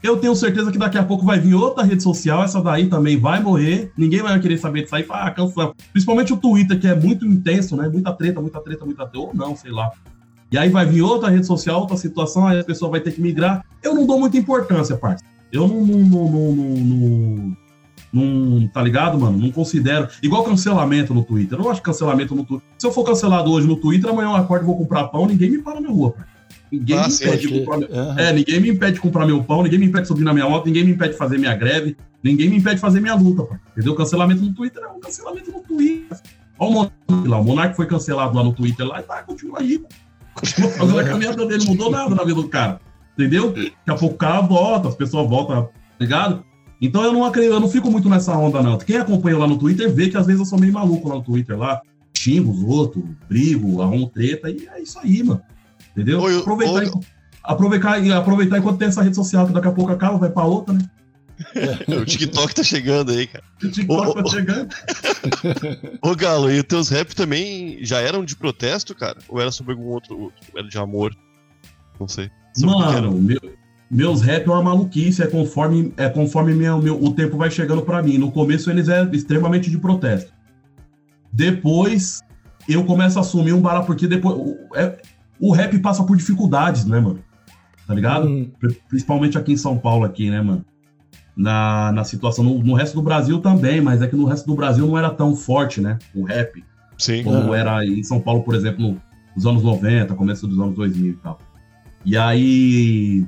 [0.00, 3.18] eu tenho certeza que daqui a pouco vai vir outra rede social, essa daí também
[3.18, 5.74] vai morrer, ninguém vai querer saber disso aí, ah, cansamos.
[5.92, 7.88] Principalmente o Twitter, que é muito intenso, né?
[7.88, 9.90] Muita treta, muita treta, muita treta, ou não, sei lá.
[10.50, 13.20] E aí vai vir outra rede social, outra situação, aí a pessoa vai ter que
[13.20, 13.64] migrar.
[13.82, 15.24] Eu não dou muita importância, parça.
[15.52, 17.56] Eu não, não, não, não,
[18.12, 19.38] não, tá ligado, mano?
[19.38, 20.08] Não considero.
[20.22, 21.58] Igual cancelamento no Twitter.
[21.58, 22.66] Eu não acho cancelamento no Twitter.
[22.78, 25.50] Se eu for cancelado hoje no Twitter, amanhã eu acordo e vou comprar pão, ninguém
[25.50, 26.38] me para na rua, parça.
[26.70, 27.88] Ninguém Ah, me impede de comprar meu...
[27.90, 28.18] Aham.
[28.18, 30.48] É, ninguém me impede de comprar meu pão, ninguém me impede de subir na minha
[30.48, 33.42] moto, ninguém me impede de fazer minha greve, ninguém me impede de fazer minha luta,
[33.44, 33.58] pai.
[33.72, 33.94] Entendeu?
[33.94, 36.18] Cancelamento no Twitter é um cancelamento no Twitter.
[36.58, 39.60] Olha o Monark lá, o Monark foi cancelado lá no Twitter lá e tá, continua
[39.60, 39.82] aí.
[40.46, 42.80] Fazendo a caminhada dele, mudou nada na vida do cara.
[43.14, 43.50] Entendeu?
[43.50, 46.44] Daqui a pouco o cara volta, as pessoas voltam, tá ligado?
[46.80, 48.78] Então eu não acredito, eu não fico muito nessa onda, não.
[48.78, 51.22] Quem acompanha lá no Twitter vê que às vezes eu sou meio maluco lá no
[51.22, 51.80] Twitter lá.
[52.16, 55.40] Xingo os outros, brigo, arrumo treta, e é isso aí, mano.
[55.92, 56.20] Entendeu?
[56.20, 56.90] Oi, aproveitar, oi.
[57.42, 60.44] aproveitar, e aproveitar enquanto tem essa rede social, que daqui a pouco acaba, vai pra
[60.44, 60.80] outra, né?
[62.00, 63.44] O TikTok tá chegando aí, cara.
[63.62, 64.68] O TikTok Ô, tá ô, chegando.
[66.02, 69.18] Ô, Galo, e os teus rap também já eram de protesto, cara?
[69.28, 70.32] Ou era sobre algum outro.
[70.56, 71.14] Era de amor?
[71.98, 72.30] Não sei.
[72.54, 72.74] Sobre?
[72.76, 73.56] Mano, meu-
[73.90, 77.82] meus rap é uma maluquice, é conforme, é conforme meu, meu- o tempo vai chegando
[77.82, 78.18] pra mim.
[78.18, 80.32] No começo eles eram extremamente de protesto.
[81.32, 82.20] Depois
[82.68, 84.36] eu começo a assumir um barato, porque depois.
[84.36, 85.00] O, é-
[85.40, 87.20] o rap passa por dificuldades, né, mano?
[87.86, 88.28] Tá ligado?
[88.28, 90.64] Hum, Pri- Principalmente aqui em São Paulo, aqui, né, mano?
[91.38, 92.42] Na, na situação.
[92.44, 95.08] No, no resto do Brasil também, mas é que no resto do Brasil não era
[95.08, 95.96] tão forte, né?
[96.12, 96.64] O rap
[96.98, 97.22] Sim.
[97.22, 97.54] como Aham.
[97.56, 99.00] era em São Paulo, por exemplo, no-
[99.36, 101.38] nos anos 90, começo dos anos 2000 e tal.
[102.04, 103.24] E aí,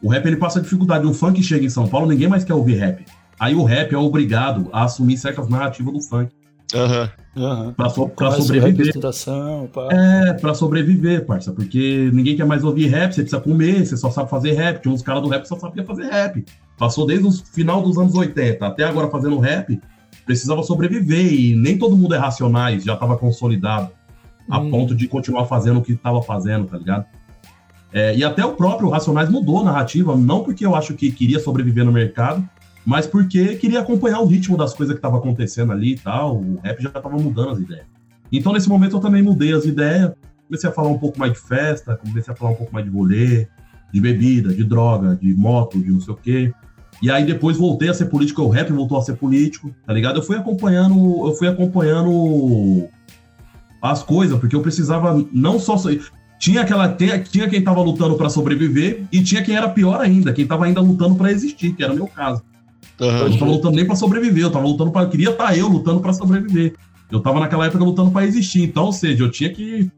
[0.00, 1.04] o rap ele passa dificuldade.
[1.04, 3.04] O funk chega em São Paulo, ninguém mais quer ouvir rap.
[3.40, 6.30] Aí o rap é obrigado a assumir certas narrativas do funk
[6.74, 7.10] Aham.
[7.36, 7.72] aham.
[7.74, 8.92] pra, so, pra sobreviver.
[9.72, 9.88] pá.
[9.90, 11.52] É, pra sobreviver, parça.
[11.52, 14.80] Porque ninguém quer mais ouvir rap, você precisa comer, você só sabe fazer rap.
[14.82, 16.44] Tinha uns caras do rap que só sabiam fazer rap.
[16.78, 19.80] Passou desde o final dos anos 80 até agora fazendo rap,
[20.24, 21.32] precisava sobreviver.
[21.32, 23.90] E nem todo mundo é racionais, já tava consolidado.
[24.50, 24.70] A Hum.
[24.70, 27.04] ponto de continuar fazendo o que tava fazendo, tá ligado?
[27.92, 31.38] É, e até o próprio Racionais mudou a narrativa, não porque eu acho que queria
[31.38, 32.42] sobreviver no mercado,
[32.84, 36.36] mas porque queria acompanhar o ritmo das coisas que tava acontecendo ali e tal.
[36.36, 37.86] O rap já tava mudando as ideias.
[38.30, 40.12] Então, nesse momento, eu também mudei as ideias.
[40.46, 42.90] Comecei a falar um pouco mais de festa, comecei a falar um pouco mais de
[42.90, 43.46] rolê,
[43.92, 46.52] de bebida, de droga, de moto, de não sei o quê.
[47.00, 50.18] E aí depois voltei a ser político, o rap voltou a ser político, tá ligado?
[50.18, 52.88] Eu fui acompanhando, eu fui acompanhando
[53.80, 55.76] as coisas, porque eu precisava não só
[56.38, 60.46] tinha aquela tinha quem tava lutando para sobreviver e tinha quem era pior ainda, quem
[60.46, 62.42] tava ainda lutando para existir, que era o meu caso.
[62.98, 63.28] Eu Aham.
[63.28, 66.12] não tava lutando nem para sobreviver, eu tava lutando para queria estar eu lutando para
[66.12, 66.74] sobreviver.
[67.10, 69.90] Eu tava naquela época lutando para existir, então, ou seja, eu tinha que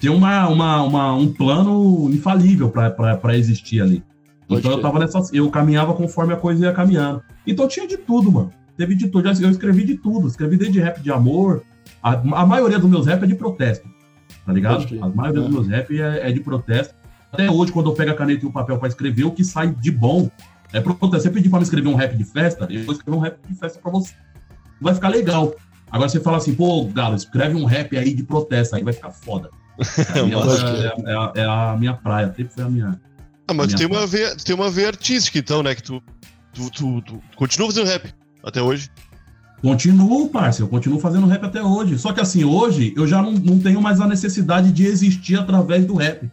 [0.00, 4.02] ter uma, uma, uma- um plano infalível para existir ali.
[4.48, 5.20] Pode então eu tava nessa.
[5.32, 7.20] Eu caminhava conforme a coisa ia caminhando.
[7.46, 8.52] Então tinha de tudo, mano.
[8.76, 9.26] Teve de tudo.
[9.28, 10.28] Eu escrevi de tudo.
[10.28, 11.62] Escrevi desde rap de amor.
[12.02, 13.88] A, a maioria dos meus rap é de protesto.
[14.44, 14.86] Tá ligado?
[15.02, 15.52] A maioria dos É.
[15.52, 16.94] meus rap é, é de protesto.
[17.32, 19.68] Até hoje, quando eu pego a caneta e o papel pra escrever, o que sai
[19.68, 20.30] de bom
[20.72, 21.20] é protesto.
[21.20, 23.54] Você pedir pra me escrever um rap de festa, eu vou escrever um rap de
[23.54, 24.12] festa pra você.
[24.80, 25.54] Vai ficar legal.
[25.90, 29.10] Agora você fala assim, pô, Galo, escreve um rap aí de protesto, aí vai ficar
[29.10, 29.50] foda.
[30.14, 33.00] É, Pode é, é a- é a minha praia, sempre foi a minha.
[33.48, 35.74] Ah, mas Minha tem, uma veia, tem uma veia artística, então, né?
[35.74, 36.02] Que tu,
[36.52, 38.90] tu, tu, tu continua fazendo rap até hoje.
[39.62, 41.98] Continuo, parceiro, eu continuo fazendo rap até hoje.
[41.98, 45.84] Só que assim, hoje eu já não, não tenho mais a necessidade de existir através
[45.86, 46.30] do rap.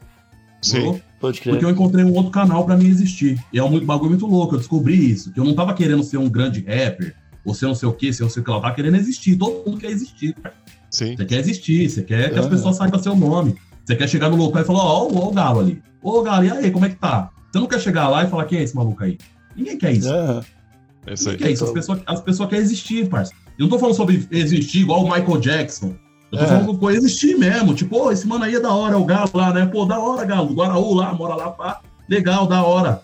[0.62, 0.78] Sim.
[0.80, 1.02] Entendeu?
[1.24, 1.54] Pode crer.
[1.54, 3.42] Porque eu encontrei um outro canal pra mim existir.
[3.54, 5.32] E é um muito- bagulho muito louco, eu descobri isso.
[5.32, 8.12] Que eu não tava querendo ser um grande rapper, ou ser não sei o que,
[8.12, 8.52] ser não sei o que.
[8.52, 9.38] Eu tava querendo existir.
[9.38, 10.54] Todo mundo quer existir, cara.
[10.92, 11.16] Sim.
[11.16, 12.50] Você quer existir, você quer que as Aham.
[12.50, 13.56] pessoas saibam seu nome.
[13.86, 15.82] Você quer chegar no local e falar, ó, ó, o Galo ali.
[16.02, 17.30] Ô, Galo, e aí, como é que tá?
[17.50, 19.18] Você não quer chegar lá e falar, quem é esse maluco aí?
[19.56, 20.10] Ninguém quer isso.
[20.14, 21.36] É isso aí.
[21.36, 21.64] Ninguém quer isso.
[21.64, 23.32] As pessoas, as pessoas querem existir, parça.
[23.58, 25.96] Eu não tô falando sobre existir igual o Michael Jackson.
[26.34, 26.48] Eu tô É.
[26.48, 27.76] falando com existir mesmo.
[27.76, 29.66] Tipo, pô, esse mano aí é da hora, é o Galo lá, né?
[29.68, 30.54] Pô, da hora, Galo.
[30.54, 31.80] Guaraú lá, mora lá, pá.
[32.10, 33.02] Legal, da hora.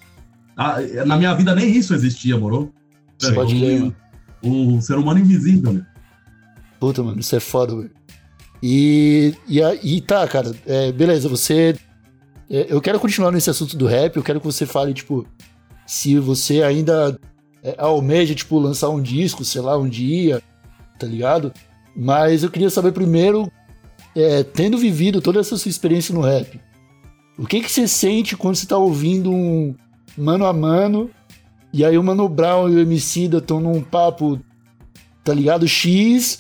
[0.58, 2.74] Ah, na minha vida nem isso existia, moro?
[3.20, 3.34] Sim.
[3.36, 3.96] Pode crer, mano.
[4.44, 5.86] O ser humano invisível, né?
[6.80, 7.92] Puta, mano, isso é foda, velho.
[8.64, 11.76] E, e, e tá, cara, é, beleza, você.
[12.50, 15.26] é, eu quero continuar nesse assunto do rap, eu quero que você fale, tipo,
[15.86, 17.18] se você ainda
[17.64, 20.42] é, almeja, tipo, lançar um disco, sei lá, um dia,
[20.98, 21.54] tá ligado?
[22.02, 23.52] Mas eu queria saber primeiro,
[24.16, 26.58] é, tendo vivido toda essa sua experiência no rap,
[27.38, 29.76] o que que você sente quando você tá ouvindo um
[30.18, 31.10] mano a mano,
[31.74, 34.40] e aí o Mano Brown e o MC estão num papo,
[35.26, 35.68] tá ligado?
[35.68, 36.40] X,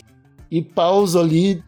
[0.49, 1.61] e pausa ali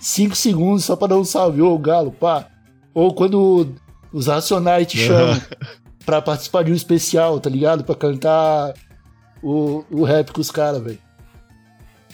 [0.00, 2.48] 5 segundos só pra dar um salve, ô Galo, pá.
[2.92, 3.74] Ou quando
[4.12, 5.40] os Racionais te chamam
[6.04, 7.84] pra participar de um especial, tá ligado?
[7.84, 8.74] Pra cantar
[9.40, 10.98] o, o rap com os caras, velho.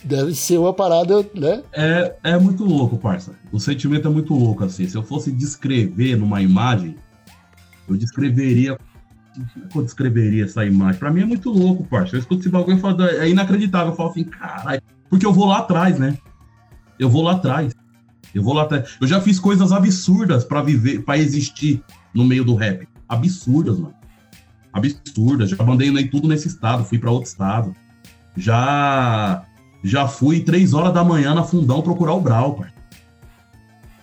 [0.04, 1.62] Deve ser uma parada, né?
[1.72, 3.32] É, é muito louco, parça.
[3.50, 4.88] O sentimento é muito louco, assim.
[4.88, 6.96] Se eu fosse descrever numa imagem,
[7.88, 8.78] eu descreveria.
[9.72, 10.98] Como eu descreveria essa imagem?
[10.98, 12.16] Pra mim é muito louco, parça.
[12.16, 13.92] Eu escuto esse bagulho e falo, é inacreditável.
[13.92, 14.82] Eu falo assim, caralho.
[15.09, 16.16] Porque eu vou lá atrás, né?
[16.98, 17.74] Eu vou lá atrás.
[18.35, 18.96] Eu vou lá atrás.
[19.00, 21.82] Eu já fiz coisas absurdas pra viver, para existir
[22.14, 22.87] no meio do rap.
[23.09, 23.94] Absurdas, mano.
[24.72, 25.50] Absurdas.
[25.50, 27.74] Já abandonei tudo nesse estado, fui pra outro estado.
[28.37, 29.45] Já
[29.87, 32.70] já fui três horas da manhã na Fundão procurar o Brau, pai.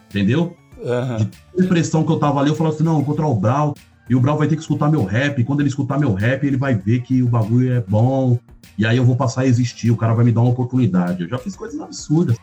[0.10, 0.56] Entendeu?
[0.86, 1.30] Aham.
[1.58, 3.76] A impressão que eu tava ali, eu falava assim, não, eu vou encontrar o Brau,
[4.10, 6.46] e o Brau vai ter que escutar meu rap, e quando ele escutar meu rap,
[6.46, 8.40] ele vai ver que o bagulho é bom,
[8.78, 11.24] e aí eu vou passar a existir, o cara vai me dar uma oportunidade.
[11.24, 12.38] Eu já fiz coisas absurdas.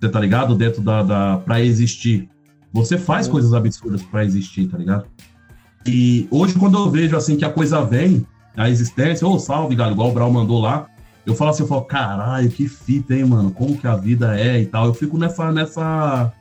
[0.00, 0.54] Você tá ligado?
[0.54, 2.28] Dentro da, da pra existir.
[2.72, 5.06] Você faz coisas absurdas pra existir, tá ligado?
[5.86, 9.94] E hoje, quando eu vejo assim que a coisa vem, a existência, ô salve, galera,
[9.94, 10.86] igual o Brau mandou lá,
[11.26, 13.50] eu falo assim, eu falo, caralho, que fita, hein, mano?
[13.50, 14.86] Como que a vida é e tal.
[14.86, 16.32] Eu fico nessa, nessa,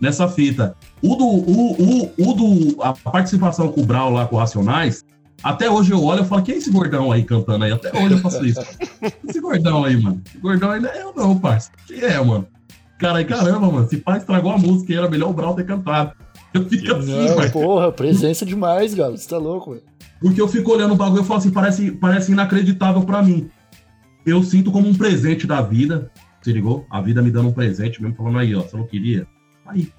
[0.00, 0.76] nessa fita.
[1.02, 5.04] O do, o, o, o do, a participação com o Brau lá com o Racionais,
[5.42, 7.72] até hoje eu olho e falo, quem é esse gordão aí cantando aí?
[7.72, 8.60] Até hoje eu faço isso.
[9.28, 10.20] Esse gordão aí, mano.
[10.26, 11.70] Esse gordão aí não é eu não, parça.
[11.86, 12.46] Quem é, mano?
[12.98, 16.12] Cara, aí, caramba, mano, esse pai estragou a música era melhor o Brau ter cantado.
[16.52, 17.52] Eu fico assim, Não, velho.
[17.52, 19.16] porra, presença demais, Galo.
[19.16, 19.82] Você tá louco, velho.
[20.20, 23.48] Porque eu fico olhando o bagulho e falo assim, parece, parece inacreditável pra mim.
[24.28, 26.10] Eu sinto como um presente da vida,
[26.42, 26.86] se ligou?
[26.90, 29.26] A vida me dando um presente, mesmo falando aí, ó, você não queria?
[29.66, 29.90] Aí.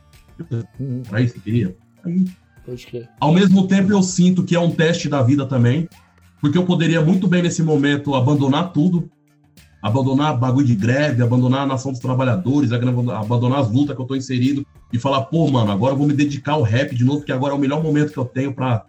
[0.80, 1.76] Hum, Aí, você queria?
[2.06, 2.26] Aí.
[2.63, 3.10] pode crer.
[3.20, 5.89] Ao mesmo tempo, eu sinto que é um teste da vida também,
[6.39, 9.10] porque eu poderia muito bem, nesse momento, abandonar tudo,
[9.82, 14.15] abandonar bagulho de greve, abandonar a nação dos trabalhadores, abandonar as lutas que eu tô
[14.15, 14.63] inserido
[14.94, 17.54] e falar, pô, mano, agora eu vou me dedicar ao rap de novo, porque agora
[17.54, 18.86] é o melhor momento que eu tenho pra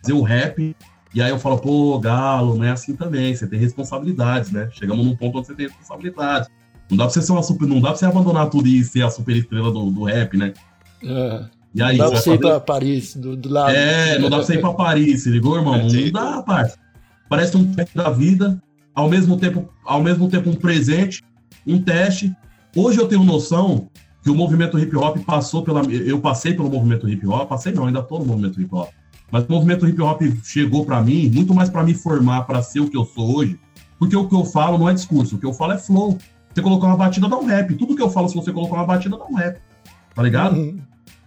[0.00, 0.74] fazer o rap.
[1.16, 4.68] E aí eu falo, pô, Galo, não é assim também, você tem responsabilidades, né?
[4.70, 6.50] Chegamos num ponto onde você tem responsabilidades.
[6.90, 9.00] Não dá pra você ser uma super, não dá pra você abandonar tudo e ser
[9.00, 10.52] a super estrela do, do rap, né?
[11.02, 11.48] Aham.
[11.74, 13.70] E aí, Não dá pra você ir fazer- pra Paris, do, do lado.
[13.74, 15.78] é, não dá pra você ir pra Paris, se ligou, irmão?
[15.78, 16.76] Não dá, parça.
[17.30, 18.62] Parece um teste da vida,
[18.94, 21.22] ao mesmo tempo, ao mesmo tempo um presente,
[21.66, 22.30] um teste.
[22.76, 23.88] Hoje eu tenho noção
[24.22, 25.80] que o movimento hip hop passou pela.
[25.82, 28.90] Eu passei pelo movimento hip hop, passei não, ainda tô no movimento hip hop.
[29.30, 32.80] Mas o movimento hip hop chegou pra mim, muito mais pra me formar, pra ser
[32.80, 33.58] o que eu sou hoje.
[33.98, 36.18] Porque o que eu falo não é discurso, o que eu falo é flow.
[36.52, 37.74] Você colocar uma batida, dá um rap.
[37.74, 39.60] Tudo que eu falo, se você colocar uma batida, dá um rap.
[40.14, 40.56] Tá ligado?
[40.56, 40.78] Uhum.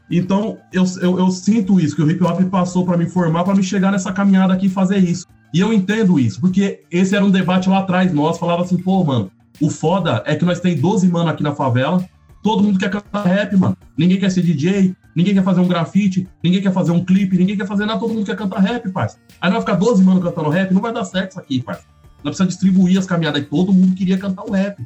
[0.10, 3.54] Então, eu, eu, eu sinto isso, que o hip hop passou para me formar, para
[3.54, 5.28] me chegar nessa caminhada aqui e fazer isso.
[5.54, 9.04] E eu entendo isso, porque esse era um debate lá atrás, nós falava assim, pô,
[9.04, 9.32] mano,
[9.62, 12.04] o foda é que nós tem 12 mano aqui na favela,
[12.42, 13.78] todo mundo quer cantar rap, mano.
[13.98, 17.58] Ninguém quer ser DJ, ninguém quer fazer um grafite, ninguém quer fazer um clipe, ninguém
[17.58, 19.18] quer fazer nada, todo mundo quer cantar rap, parça.
[19.42, 21.84] Aí nós vai ficar 12 mano cantando rap, não vai dar certo isso aqui, parça.
[22.24, 24.82] Nós precisamos distribuir as caminhadas e todo mundo queria cantar o rap.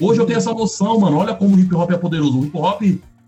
[0.00, 2.40] Hoje eu tenho essa noção, mano, olha como o hip hop é poderoso.
[2.40, 2.82] O hip hop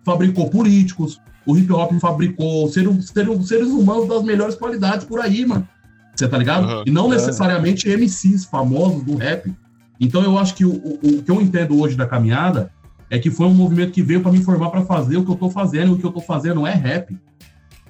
[0.04, 5.46] fabricou políticos, o hip hop fabricou seres, seres, seres humanos das melhores qualidades por aí,
[5.46, 5.66] mano.
[6.14, 6.66] Você tá ligado?
[6.66, 6.82] Uhum.
[6.86, 9.52] E não necessariamente MCs famosos do rap.
[10.00, 12.72] Então eu acho que o, o, o que eu entendo hoje da caminhada
[13.10, 15.36] é que foi um movimento que veio para me formar para fazer o que eu
[15.36, 17.16] tô fazendo, e o que eu tô fazendo é rap.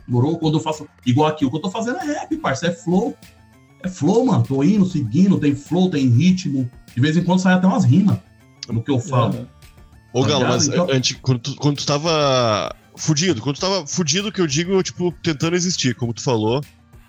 [0.08, 0.38] Morou?
[0.38, 3.16] Quando eu faço igual aqui, o que eu tô fazendo é rap, parça, é flow.
[3.82, 4.42] É flow, mano.
[4.42, 6.68] Tô indo, seguindo, tem flow, tem ritmo.
[6.94, 8.18] De vez em quando sai até umas rimas
[8.68, 9.34] no que eu falo.
[9.36, 9.46] É.
[10.12, 13.86] Ô, Tá Galo, mas Então- antes, quando tu, quando tu tava fudido, quando tu tava
[13.86, 16.60] fudido, que eu digo, tipo, tentando existir, como tu falou,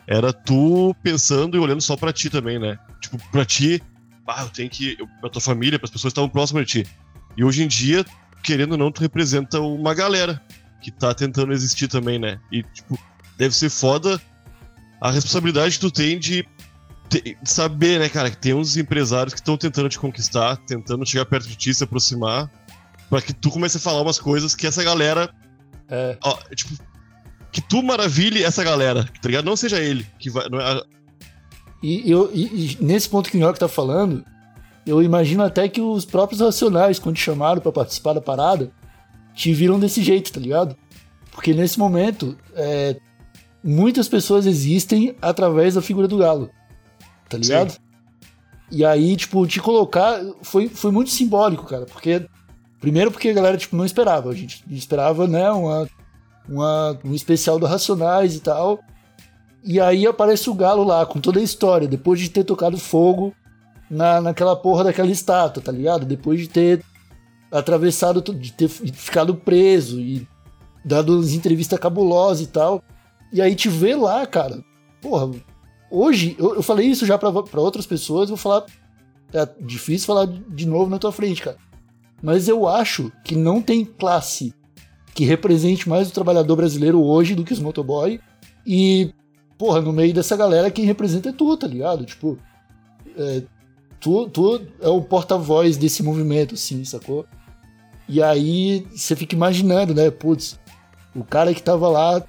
[0.06, 2.78] era tu pensando e olhando só pra ti também, né?
[3.02, 3.82] Tipo, pra ti,
[4.28, 4.96] ah, eu tenho que.
[5.00, 6.90] Eu, pra tua família, pras pessoas que estavam próximas de ti.
[7.38, 8.06] E hoje em dia,
[8.44, 10.42] querendo ou não, tu representa uma galera
[10.82, 12.40] que tá tentando existir também, né?
[12.52, 12.98] E, tipo,
[13.38, 14.20] deve ser foda
[15.00, 16.46] a responsabilidade que tu tem de
[17.10, 21.06] te- de saber, né, cara, que tem uns empresários que estão tentando te conquistar, tentando
[21.06, 22.50] chegar perto de ti, se aproximar,
[23.10, 25.30] pra que tu comece a falar umas coisas que essa galera,
[25.90, 26.18] É.
[26.24, 26.72] ó, tipo,
[27.52, 29.44] que tu maravilhe essa galera, tá ligado?
[29.46, 30.48] Não seja ele que vai.
[30.50, 30.82] Não é,
[31.84, 34.24] E, eu, e- e nesse ponto que o Nhoque tá falando,
[34.86, 38.72] eu imagino até que os próprios Racionais, quando te chamaram pra participar da parada,
[39.34, 40.76] te viram desse jeito, tá ligado?
[41.32, 43.00] Porque nesse momento, é,
[43.64, 46.50] muitas pessoas existem através da figura do Galo,
[47.30, 47.78] tá ligado?
[48.72, 52.26] E aí, tipo, te colocar foi, foi muito simbólico, cara, porque.
[52.80, 54.32] Primeiro porque a galera, tipo, não esperava.
[54.32, 55.88] A gente esperava, né, uma,
[56.50, 58.80] uma, um especial do Racionais e tal.
[59.64, 63.36] E aí aparece o Galo lá, com toda a história, depois de ter tocado fogo
[63.92, 66.06] na, naquela porra daquela estátua, tá ligado?
[66.06, 66.82] Depois de ter
[67.52, 70.26] atravessado, de ter ficado preso e
[70.84, 72.82] dado umas entrevistas cabulosas e tal.
[73.34, 74.64] E aí te vê lá, cara.
[75.02, 75.30] Porra,
[75.92, 78.66] hoje, eu, eu falei isso já pra outras pessoas, vou falar.
[79.34, 81.58] É difícil falar de novo na tua frente, cara.
[82.24, 84.54] Mas eu acho que não tem classe
[85.14, 88.22] que represente mais o trabalhador brasileiro hoje do que os motoboy.
[88.66, 89.14] E,
[89.58, 92.06] porra, no meio dessa galera, quem representa é tu, tá ligado?
[92.06, 92.38] Tipo,
[93.18, 93.44] é,
[94.02, 97.26] tu, tu é o porta-voz desse movimento, assim, sacou?
[98.10, 100.12] E aí você fica imaginando, né?
[100.12, 100.60] Putz,
[101.16, 102.22] o cara que tava lá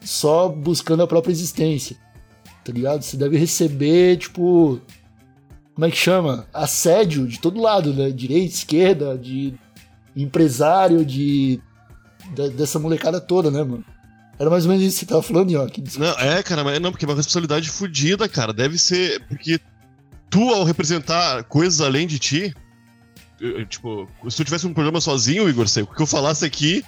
[0.00, 1.96] só buscando a própria existência,
[2.64, 3.02] tá ligado?
[3.02, 4.80] Você deve receber, tipo.
[5.74, 6.46] Como é que chama?
[6.52, 8.10] Assédio de todo lado, né?
[8.10, 9.54] Direita, esquerda, de
[10.14, 11.60] empresário, de.
[12.36, 13.84] da- dessa molecada toda, né, mano?
[14.38, 15.66] Era mais ou menos isso que você tava falando, ó.
[15.98, 18.52] Não, é, cara, mas não, porque é uma responsabilidade fodida, cara.
[18.52, 19.20] Deve ser.
[19.26, 19.58] Porque
[20.32, 22.54] tu, ao representar coisas além de ti.
[23.40, 26.84] eu- tipo, se tu tivesse um programa sozinho, Igor, sei, o que eu falasse aqui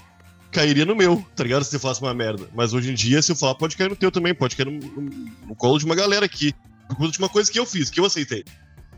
[0.53, 1.65] cairia no meu, tá ligado?
[1.65, 2.49] Se você falasse uma merda.
[2.55, 4.79] Mas hoje em dia, se eu falar, pode cair no teu também, pode cair no,
[4.79, 5.11] no-
[5.49, 6.53] no colo de uma galera aqui.
[6.89, 8.45] Por conta de uma coisa que eu fiz, que eu aceitei.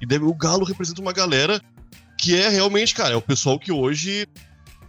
[0.01, 1.59] E deve- o Galo representa uma galera
[2.19, 4.27] que é realmente, cara, é o pessoal que hoje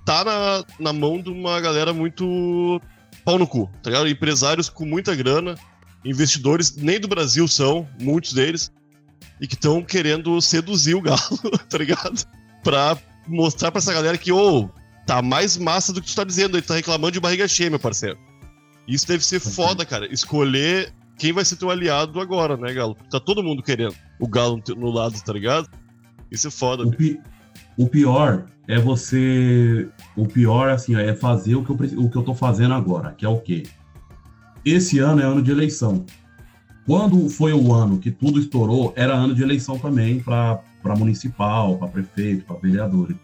[0.05, 2.81] tá na, na mão de uma galera muito
[3.23, 4.09] pau no cu, tá ligado?
[4.09, 5.55] Empresários com muita grana,
[6.03, 8.71] investidores nem do Brasil são, muitos deles,
[9.39, 11.19] e que estão querendo seduzir o Galo,
[11.69, 12.25] tá ligado?
[12.63, 14.69] Pra mostrar pra essa galera que, ô,
[15.05, 17.79] tá mais massa do que tu tá dizendo, ele tá reclamando de barriga cheia, meu
[17.79, 18.17] parceiro.
[18.87, 20.11] Isso deve ser foda, cara.
[20.11, 22.95] Escolher quem vai ser teu aliado agora, né, Galo?
[23.09, 25.69] Tá todo mundo querendo o Galo no lado, tá ligado?
[26.31, 27.19] Isso é foda, O, pi-
[27.77, 29.87] o pior é você.
[30.15, 33.25] O pior, assim, é fazer o que, eu, o que eu tô fazendo agora, que
[33.25, 33.63] é o quê?
[34.65, 36.05] Esse ano é ano de eleição.
[36.87, 40.63] Quando foi o ano que tudo estourou, era ano de eleição também para
[40.97, 43.17] municipal, para prefeito, para vereadores.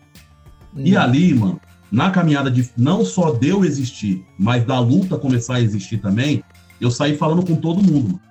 [0.75, 5.55] E ali, mano, na caminhada de não só de eu existir, mas da luta começar
[5.55, 6.43] a existir também,
[6.81, 8.21] eu saí falando com todo mundo, mano.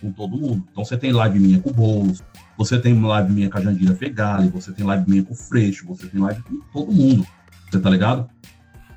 [0.00, 0.64] Com todo mundo.
[0.70, 2.22] Então você tem live minha com o Boulos,
[2.56, 5.84] você tem live minha com a Jandira Fegali, você tem live minha com o Freixo,
[5.84, 7.26] você tem live com todo mundo.
[7.68, 8.28] Você tá ligado?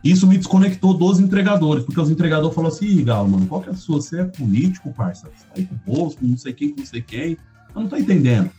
[0.04, 3.70] Isso me desconectou dos entregadores, porque os entregadores falaram assim, Ih, Galo, mano, qual que
[3.70, 4.02] é a sua?
[4.02, 5.28] Você é político, parça?
[5.36, 7.38] Você tá aí com o Boulos, com não sei quem, com não sei quem.
[7.76, 8.50] Eu não tô entendendo.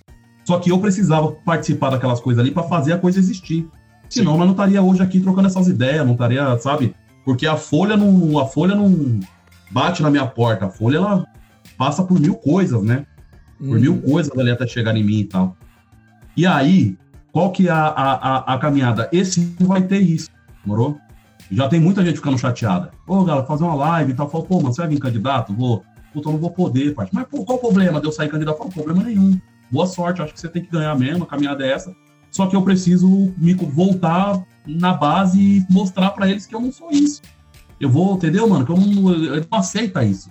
[0.45, 3.67] Só que eu precisava participar daquelas coisas ali para fazer a coisa existir.
[4.09, 6.95] Senão, nós não estaria hoje aqui trocando essas ideias, não estaria, sabe?
[7.25, 9.21] Porque a Folha não, a Folha não
[9.71, 10.67] bate na minha porta.
[10.67, 11.27] A Folha, ela
[11.79, 13.07] passa por mil coisas, né?
[13.59, 13.81] Por Uhum.
[13.81, 15.57] mil coisas ali até chegar em mim e tal.
[16.37, 16.97] E aí,
[17.33, 19.09] qual que é a, a, a, a caminhada?
[19.13, 20.29] Esse vai ter isso,
[20.67, 20.99] morou?
[21.51, 22.93] Já tem muita gente ficando chateada.
[23.07, 24.29] Ô, galera, fazer uma live e tal.
[24.31, 25.53] Fala, pô, mano, você vai vir candidato?
[25.53, 25.83] Vou.
[26.13, 27.09] Puta, eu não vou poder, pai.
[27.13, 28.59] Mas, pô, qual o problema de eu sair candidato?
[28.59, 29.41] Fala, problema nenhum.
[29.71, 31.95] Boa sorte, acho que você tem que ganhar mesmo, a caminhada é essa.
[32.31, 36.73] Só que eu preciso me voltar na base e mostrar pra eles que eu não
[36.73, 37.23] sou isso.
[37.81, 38.65] Eu vou, entendeu, mano?
[38.65, 40.31] Que eu não, eu não aceita isso.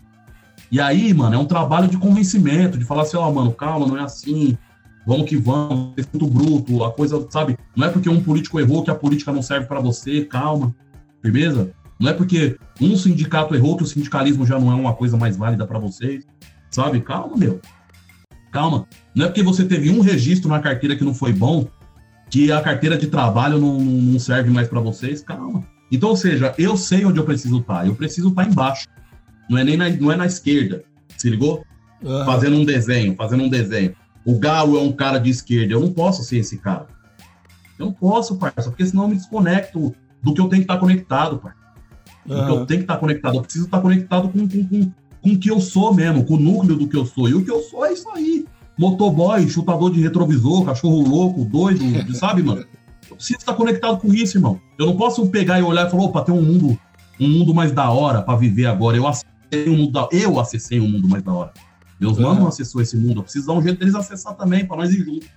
[0.72, 3.98] E aí, mano, é um trabalho de convencimento, de falar assim, ó, mano, calma, não
[3.98, 4.58] é assim,
[5.06, 7.58] vamos que vamos, é muito bruto, a coisa, sabe?
[7.76, 10.76] Não é porque um político errou que a política não serve pra você, calma,
[11.22, 11.72] firmeza?
[12.00, 15.36] Não é porque um sindicato errou que o sindicalismo já não é uma coisa mais
[15.36, 16.26] válida pra vocês,
[16.72, 17.02] sabe?
[17.02, 17.60] Calma, meu.
[18.52, 18.88] Calma.
[19.14, 21.68] Não é porque você teve um registro na carteira que não foi bom
[22.30, 25.64] que a carteira de trabalho não, não serve mais pra vocês, calma.
[25.92, 28.88] Então, ou seja, eu sei onde eu preciso estar, eu preciso estar embaixo.
[29.50, 30.84] Não é nem na, não é na esquerda,
[31.18, 31.66] se ligou?
[32.06, 32.26] Aham.
[32.26, 33.94] fazendo um desenho, fazendo um desenho.
[34.24, 36.88] O Galo é um cara de esquerda, eu não posso ser esse cara.
[37.78, 40.78] Eu não posso, parça, porque senão eu me desconecto do que eu tenho que estar
[40.78, 41.60] conectado, parça.
[42.26, 43.36] Do que eu tenho que estar conectado.
[43.36, 44.92] Eu preciso estar conectado com, com, com,
[45.22, 47.28] com o que eu sou mesmo, com o núcleo do que eu sou.
[47.28, 48.46] E o que eu sou é isso aí.
[48.78, 51.84] Motoboy, chutador de retrovisor, cachorro louco, doido,
[52.16, 52.66] sabe, mano?
[53.10, 54.60] Eu preciso estar conectado com isso, irmão.
[54.78, 56.80] Eu não posso pegar e olhar e falar, opa, tem um mundo,
[57.20, 58.96] um mundo mais da hora pra viver agora.
[58.96, 60.08] Eu acessei um mundo da...
[60.12, 61.52] Eu acessei um mundo mais da hora.
[62.00, 62.28] Meus Aham.
[62.28, 63.20] manos não acessou esse mundo.
[63.20, 65.28] Eu preciso dar um jeito deles acessar também, pra nós ir juntos.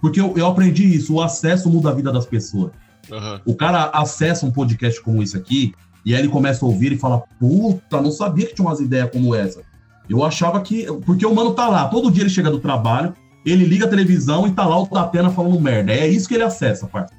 [0.00, 2.70] Porque eu, eu aprendi isso, o acesso muda a vida das pessoas.
[3.10, 3.40] Aham.
[3.44, 6.98] O cara acessa um podcast como esse aqui, e aí ele começa a ouvir e
[6.98, 9.62] fala: Puta, não sabia que tinha umas ideias como essa.
[10.08, 10.86] Eu achava que.
[11.04, 14.46] Porque o mano tá lá, todo dia ele chega do trabalho, ele liga a televisão
[14.46, 15.92] e tá lá o Datena falando merda.
[15.92, 17.14] É isso que ele acessa, parça.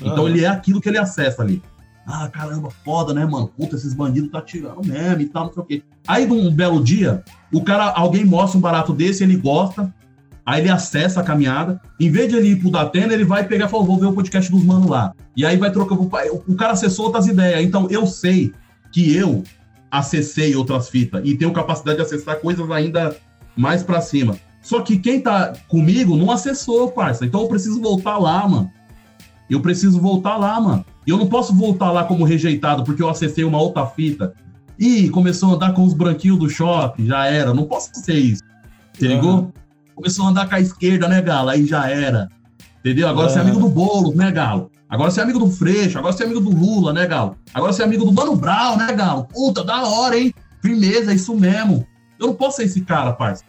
[0.00, 1.62] Então ele é aquilo que ele acessa ali.
[2.06, 3.48] Ah, caramba, foda, né, mano?
[3.48, 5.82] Puta, esses bandidos tá tirando mesmo e tal, não sei o quê.
[6.08, 7.22] Aí, num belo dia,
[7.52, 9.92] o cara, alguém mostra um barato desse, ele gosta,
[10.44, 11.80] aí ele acessa a caminhada.
[11.98, 14.12] Em vez de ele ir pro Datena, ele vai pegar e falar, vou ver o
[14.12, 15.12] podcast dos manos lá.
[15.36, 15.94] E aí vai trocar.
[15.94, 17.62] O cara acessou outras ideias.
[17.62, 18.52] Então eu sei
[18.92, 19.44] que eu
[19.90, 23.16] acessei outras fitas e tenho capacidade de acessar coisas ainda
[23.56, 24.36] mais pra cima.
[24.62, 27.24] Só que quem tá comigo não acessou, parça.
[27.24, 28.70] Então eu preciso voltar lá, mano.
[29.48, 30.84] Eu preciso voltar lá, mano.
[31.06, 34.34] E eu não posso voltar lá como rejeitado porque eu acessei uma outra fita.
[34.78, 37.52] Ih, começou a andar com os branquinhos do shopping, já era.
[37.52, 38.42] Não posso ser isso.
[38.92, 39.52] Você ligou?
[40.00, 41.50] Começou a andar com a esquerda, né, Galo?
[41.50, 42.30] Aí já era.
[42.78, 43.06] Entendeu?
[43.06, 43.50] Agora você é Aham.
[43.50, 44.70] amigo do Boulos, né, Galo?
[44.88, 47.36] Agora você é amigo do Freixo, agora você é amigo do Lula, né, Galo?
[47.52, 49.24] Agora você é amigo do Mano Brown, né, Galo?
[49.24, 50.32] Puta, da hora, hein?
[50.62, 51.86] Firmeza, é isso mesmo.
[52.18, 53.44] Eu não posso ser esse cara, parça.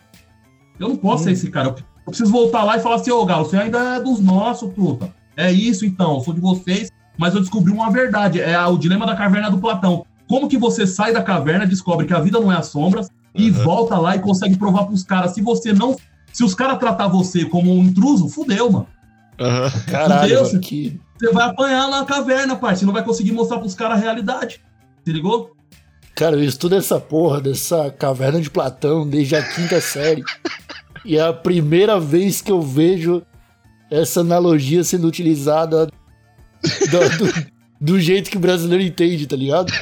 [0.77, 1.69] Eu não posso ser esse cara.
[1.69, 4.73] Eu, eu preciso voltar lá e falar assim, ô, Galo, você ainda é dos nossos,
[4.73, 5.09] puta.
[5.37, 8.41] É isso, então, eu sou de vocês, mas eu descobri uma verdade.
[8.41, 10.05] É o dilema da caverna do Platão.
[10.27, 13.49] Como que você sai da caverna, descobre que a vida não é as sombras e
[13.49, 13.63] Aham.
[13.63, 15.31] volta lá e consegue provar pros caras.
[15.31, 15.95] Se você não.
[16.33, 18.87] Se os caras tratar você como um intruso, fudeu, mano.
[19.39, 19.71] Aham.
[19.89, 20.99] Caralho, Fudeu, mano, que.
[21.19, 22.79] Você vai apanhar na caverna, parceiro.
[22.79, 24.61] Você não vai conseguir mostrar pros caras a realidade.
[25.05, 25.55] Se ligou?
[26.15, 30.23] Cara, eu estudo essa porra dessa caverna de Platão desde a quinta série.
[31.03, 33.23] E é a primeira vez que eu vejo
[33.89, 37.45] essa analogia sendo utilizada do, do-
[37.81, 39.73] do jeito que o brasileiro entende, tá ligado?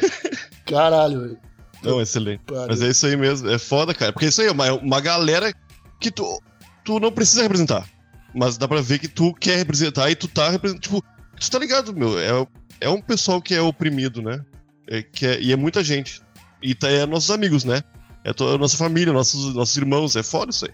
[0.65, 1.37] Caralho, velho.
[1.83, 2.39] Não, excelente.
[2.45, 2.67] Pariu.
[2.69, 3.49] Mas é isso aí mesmo.
[3.49, 4.13] É foda, cara.
[4.13, 5.53] Porque isso aí é uma, uma galera
[5.99, 6.41] que tu,
[6.83, 7.87] tu não precisa representar.
[8.33, 10.81] Mas dá pra ver que tu quer representar e tu tá representando.
[10.81, 11.03] Tipo,
[11.39, 12.19] tu tá ligado, meu?
[12.19, 12.47] É,
[12.81, 14.43] é um pessoal que é oprimido, né?
[14.87, 16.21] É, que é- e é muita gente.
[16.61, 17.81] E tá, é nossos amigos, né?
[18.23, 20.15] É a nossa família, nossos, nossos irmãos.
[20.15, 20.71] É foda isso aí.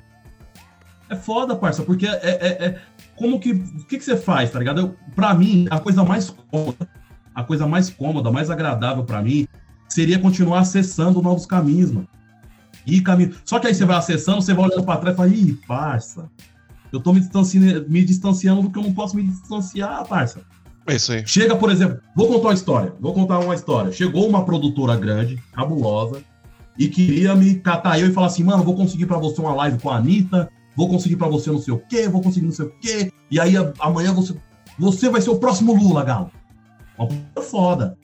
[1.10, 2.20] É foda, parça, porque é.
[2.24, 2.82] é- é-
[3.16, 3.52] como que.
[3.52, 4.82] O que, que você faz, tá ligado?
[4.82, 6.90] Eu, pra mim, a coisa mais cômoda,
[7.34, 9.48] a coisa mais cômoda, mais agradável pra mim,
[9.88, 12.08] seria continuar acessando novos caminhos, mano.
[12.86, 13.34] E caminho.
[13.44, 16.30] Só que aí você vai acessando, você vai olhando pra trás e fala, ih, parça.
[16.92, 20.42] Eu tô me distanciando, me distanciando do que eu não posso me distanciar, parça.
[20.88, 21.26] É isso aí.
[21.26, 22.94] Chega, por exemplo, vou contar uma história.
[23.00, 23.92] Vou contar uma história.
[23.92, 26.22] Chegou uma produtora grande, cabulosa,
[26.78, 29.80] e queria me catar eu e falar assim, mano, vou conseguir pra você uma live
[29.80, 32.66] com a Anitta, vou conseguir pra você não sei o quê, vou conseguir não sei
[32.66, 34.36] o quê, e aí amanhã você,
[34.78, 36.32] você vai ser o próximo Lula, Galo.
[36.98, 37.98] Uma puta foda.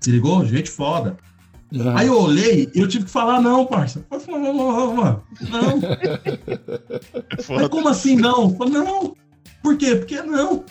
[0.00, 0.44] Se ligou?
[0.44, 1.16] Gente foda.
[1.72, 4.04] Ah, Aí eu olhei e eu tive que falar, não, parça.
[4.10, 5.80] Eu falei, não, não, não, não.
[7.48, 8.42] Mas como assim não?
[8.50, 9.16] Eu falei, não.
[9.62, 9.96] Por quê?
[9.96, 10.64] Porque não.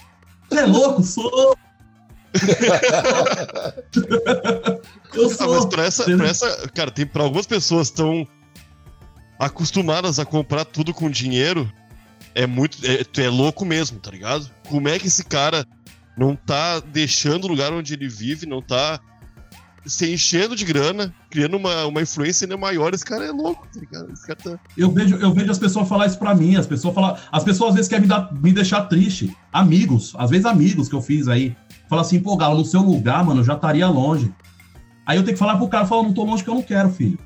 [0.49, 1.03] Você é louco?
[1.03, 1.55] Sou.
[5.13, 5.67] eu Ah, mas sou.
[5.69, 6.67] pra essa, pra essa.
[6.69, 8.27] Cara, tem pra algumas pessoas estão
[9.39, 11.71] acostumadas a comprar tudo com dinheiro.
[12.35, 12.77] É muito.
[12.85, 14.49] É, tu é louco mesmo, tá ligado?
[14.67, 15.65] Como é que esse cara
[16.17, 18.99] não tá deixando o lugar onde ele vive, não tá
[19.85, 22.93] se enchendo de grana, criando uma, uma influência ainda maior?
[22.93, 24.11] Esse cara é louco, tá ligado?
[24.11, 24.59] Esse cara tá.
[24.77, 26.55] Eu vejo, eu vejo as pessoas falar isso pra mim.
[26.55, 29.35] As pessoas falam, as pessoas às vezes querem me, dar- me deixar triste.
[29.51, 31.55] Amigos, às vezes amigos que eu fiz aí.
[31.89, 34.33] Fala assim, pô, Galo, no seu lugar, mano, eu já estaria longe.
[35.05, 36.89] Aí eu tenho que falar pro cara, falar, não tô longe que eu não quero,
[36.89, 37.19] filho.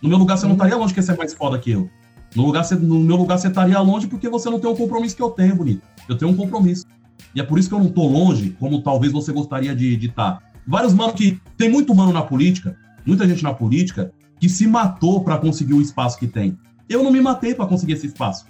[0.00, 1.88] No meu lugar você não estaria longe porque você é mais foda que eu.
[2.34, 5.14] No, lugar, você- no meu lugar você estaria longe porque você não tem o compromisso
[5.14, 5.82] que eu tenho, bonito.
[6.08, 6.86] Eu tenho um compromisso.
[7.34, 10.42] E é por isso que eu não tô longe, como talvez você gostaria de estar.
[10.66, 11.40] Vários mano que.
[11.56, 15.80] Tem muito mano na política, muita gente na política, que se matou pra conseguir o
[15.80, 16.58] espaço que tem.
[16.88, 18.46] Eu não me matei pra conseguir esse espaço.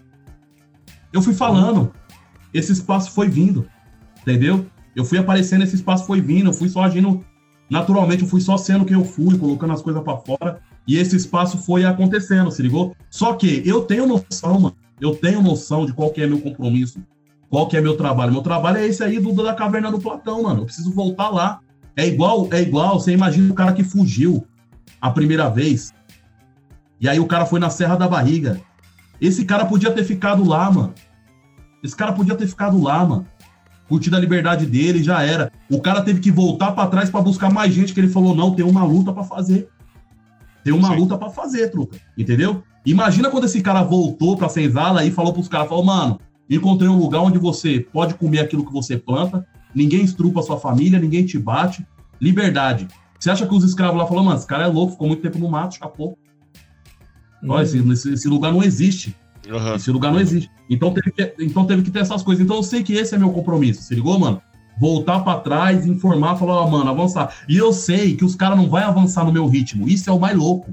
[1.13, 1.93] Eu fui falando,
[2.55, 3.69] esse espaço foi vindo,
[4.23, 4.67] entendeu?
[4.97, 7.23] Eu fui aparecendo, esse espaço foi vindo, eu fui só agindo
[7.69, 11.17] naturalmente, eu fui só sendo quem eu fui, colocando as coisas pra fora, e esse
[11.17, 12.95] espaço foi acontecendo, se ligou?
[13.11, 17.03] Só que eu tenho noção, mano, eu tenho noção de qual que é meu compromisso,
[17.49, 18.33] qual que é meu trabalho.
[18.33, 20.63] Meu trabalho é esse aí do da caverna do Platão, mano.
[20.63, 21.61] Eu preciso voltar lá.
[21.97, 24.47] É igual, é igual, você imagina o cara que fugiu
[25.01, 25.93] a primeira vez
[27.01, 28.61] E aí o cara foi na Serra da Barriga.
[29.21, 30.95] Esse cara podia ter ficado lá, mano.
[31.83, 33.27] Esse cara podia ter ficado lá, mano.
[33.89, 35.53] Curtido a liberdade dele, já era.
[35.69, 38.55] O cara teve que voltar pra trás pra buscar mais gente, que ele falou: não,
[38.55, 39.69] tem uma luta pra fazer.
[40.65, 40.97] Tem uma Sim.
[40.97, 41.99] luta pra fazer, truta.
[42.17, 42.63] Entendeu?
[42.87, 46.99] Imagina quando esse cara voltou pra senzala e falou pros caras: falou, mano, encontrei um
[46.99, 51.25] lugar onde você pode comer aquilo que você planta, ninguém estrupa a sua família, ninguém
[51.27, 51.87] te bate.
[52.21, 52.87] Liberdade.
[53.19, 55.39] Você acha que os escravos lá falaram, mano, esse cara é louco, ficou muito tempo
[55.39, 56.17] no mato, escapou.
[57.49, 59.15] Ó, esse, esse- esse lugar não existe.
[59.51, 59.75] Aham.
[59.75, 60.49] Esse lugar não existe.
[60.71, 62.45] Então teve, que, então teve que ter essas coisas.
[62.45, 63.83] Então eu sei que esse é meu compromisso.
[63.83, 64.41] Se ligou, mano?
[64.81, 67.35] Voltar pra trás, informar, falar, ó, mano, avançar.
[67.49, 69.89] E eu sei que os caras não vão avançar no meu ritmo.
[69.89, 70.73] Isso é o mais louco.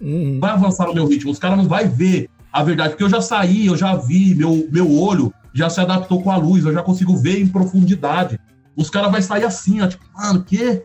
[0.00, 0.38] Uhum.
[0.40, 1.30] Vai avançar no meu ritmo.
[1.30, 2.90] Os caras não vai ver a verdade.
[2.90, 6.36] Porque eu já saí, eu já vi, meu, meu olho já se adaptou com a
[6.36, 8.38] luz, eu já consigo ver em profundidade.
[8.76, 10.82] Os caras vai sair assim, ó, tipo, mano, o quê?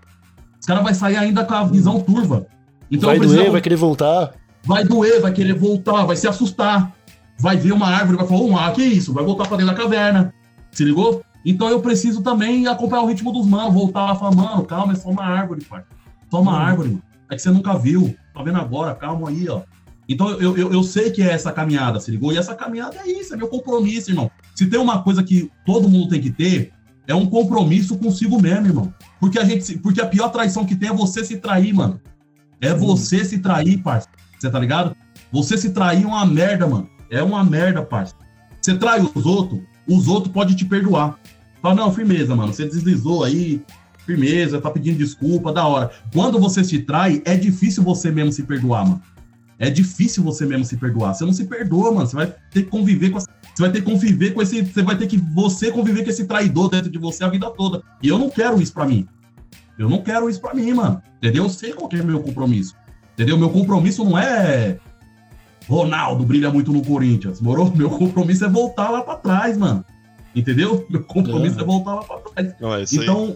[0.60, 2.46] Os caras vai sair ainda com a visão turva.
[2.92, 4.32] Então vai eu preciso- doer, vai querer voltar.
[4.64, 6.92] vai doer, vai querer voltar, vai se assustar.
[7.40, 9.14] Vai ver uma árvore, vai falar, ah, que isso?
[9.14, 10.34] Vai voltar pra dentro da caverna.
[10.72, 11.24] Se ligou?
[11.46, 14.92] Então eu preciso também acompanhar o ritmo dos manos, voltar lá e falar, mano, calma,
[14.94, 15.84] é só uma árvore, pai.
[16.30, 17.02] Só uma árvore, mano.
[17.32, 18.14] É que você nunca viu.
[18.34, 19.62] Tá vendo agora, calma aí, ó.
[20.08, 22.34] Então eu, eu, eu sei que é essa caminhada, se ligou?
[22.34, 24.30] E essa caminhada é isso, é meu compromisso, irmão.
[24.60, 26.74] Se tem uma coisa que todo mundo tem que ter,
[27.08, 28.94] é um compromisso consigo mesmo, irmão.
[29.18, 31.98] Porque a gente, porque a pior traição que tem é você se trair, mano.
[32.60, 34.10] É você se trair, parça.
[34.38, 34.94] Você tá ligado?
[35.32, 36.90] Você se trair é uma merda, mano.
[37.10, 38.16] É uma merda, parça.
[38.60, 41.18] Você trai os outros, os outros podem te perdoar.
[41.62, 42.52] Fala, não, firmeza, mano.
[42.52, 43.64] Você deslizou aí,
[44.06, 45.90] firmeza, tá pedindo desculpa, da hora.
[46.14, 49.02] Quando você se trai, é difícil você mesmo se perdoar, mano.
[49.58, 51.14] É difícil você mesmo se perdoar.
[51.14, 52.08] Você não se perdoa, mano.
[52.08, 54.64] Você vai ter que conviver com essa- Você vai ter que conviver com esse.
[54.64, 57.84] Você vai ter que você conviver com esse traidor dentro de você a vida toda.
[58.02, 59.06] E eu não quero isso pra mim.
[59.78, 61.02] Eu não quero isso pra mim, mano.
[61.18, 61.44] Entendeu?
[61.44, 62.74] Eu sei qual que é meu compromisso.
[63.16, 63.38] Entendeu?
[63.38, 64.78] Meu compromisso não é.
[65.68, 67.70] Ronaldo brilha muito no Corinthians, moro?
[67.76, 69.84] Meu compromisso é voltar lá pra trás, mano.
[70.34, 70.88] Entendeu?
[70.90, 71.62] Meu compromisso Uhum.
[71.62, 72.54] é voltar lá pra trás.
[72.62, 72.84] Não, é.
[72.94, 73.36] Então,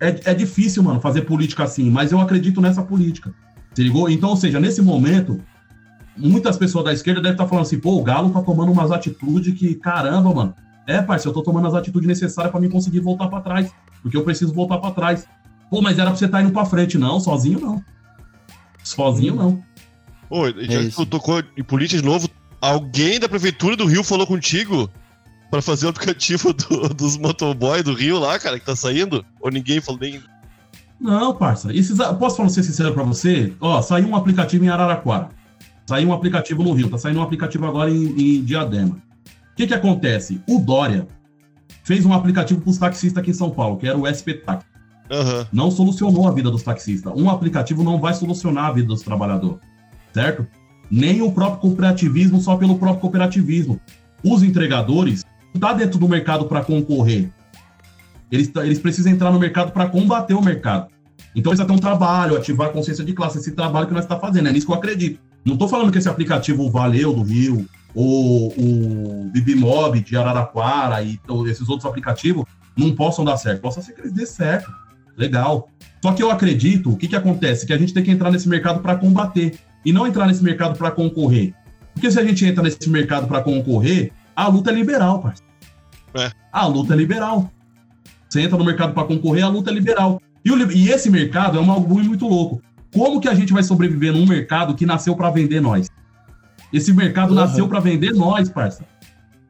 [0.00, 3.34] é, é difícil, mano, fazer política assim, mas eu acredito nessa política.
[3.74, 4.08] Se ligou?
[4.08, 5.40] Então, ou seja, nesse momento,
[6.16, 9.58] muitas pessoas da esquerda devem estar falando assim, pô, o Galo tá tomando umas atitudes
[9.58, 10.54] que, caramba, mano.
[10.86, 13.72] É, parceiro, eu tô tomando as atitudes necessárias pra mim conseguir voltar pra trás.
[14.02, 15.26] Porque eu preciso voltar pra trás.
[15.68, 16.96] Pô, mas era pra você estar indo pra frente.
[16.96, 17.82] Não, sozinho não.
[18.82, 19.62] Sozinho não.
[20.30, 21.04] Ô, já É que isso.
[21.04, 22.28] tu tocou em política de novo,
[22.60, 24.88] alguém da prefeitura do Rio falou contigo
[25.50, 29.24] pra fazer o aplicativo do- dos motoboy do Rio lá, cara, que tá saindo?
[29.40, 30.20] Ou ninguém falou nem.
[31.00, 31.74] Não, parça.
[31.74, 33.52] Esses, posso falar ser sincero pra você?
[33.60, 35.28] Ó, saiu um aplicativo em Araraquara.
[35.86, 36.90] Saiu um aplicativo no Rio.
[36.90, 38.96] Tá saindo um aplicativo agora em, em Diadema.
[38.96, 40.40] O que que acontece?
[40.48, 41.06] O Dória
[41.84, 44.66] fez um aplicativo pros taxistas aqui em São Paulo, que era o SP Taxi.
[45.10, 45.46] Aham.
[45.52, 47.12] Não solucionou a vida dos taxistas.
[47.16, 49.60] Um aplicativo não vai solucionar a vida dos trabalhadores.
[50.12, 50.46] Certo?
[50.90, 53.80] Nem o próprio cooperativismo só pelo próprio cooperativismo.
[54.24, 55.24] Os entregadores
[55.54, 57.30] não tá dentro do mercado para concorrer.
[58.30, 60.88] Eles, tá- eles precisam entrar no mercado para combater o mercado.
[61.34, 64.18] Então precisa ter um trabalho, ativar a consciência de classe, esse trabalho que nós está
[64.18, 64.48] fazendo.
[64.48, 65.20] É nisso que eu acredito.
[65.46, 71.18] Não estou falando que esse aplicativo Valeu do Rio, ou o Bibimob de Araraquara e
[71.48, 72.44] esses outros aplicativos
[72.76, 73.60] não possam dar certo.
[73.62, 74.70] Possa ser que eles dê certo.
[75.16, 75.70] Legal.
[76.02, 77.64] Só que eu acredito, o que, que acontece?
[77.64, 80.76] Que a gente tem que entrar nesse mercado para combater e não entrar nesse mercado
[80.76, 81.54] para concorrer.
[81.94, 85.50] Porque se a gente entra nesse mercado para concorrer, a luta é liberal, parceiro.
[86.16, 86.30] É.
[86.52, 87.50] A luta é liberal.
[88.28, 90.20] Você entra no mercado para concorrer, a luta é liberal.
[90.44, 92.60] E, o e esse mercado é um bagulho muito louco.
[92.96, 95.88] Como que a gente vai sobreviver num mercado que nasceu para vender nós?
[96.72, 97.34] Esse mercado Uhum.
[97.36, 98.84] nasceu para vender nós, parça.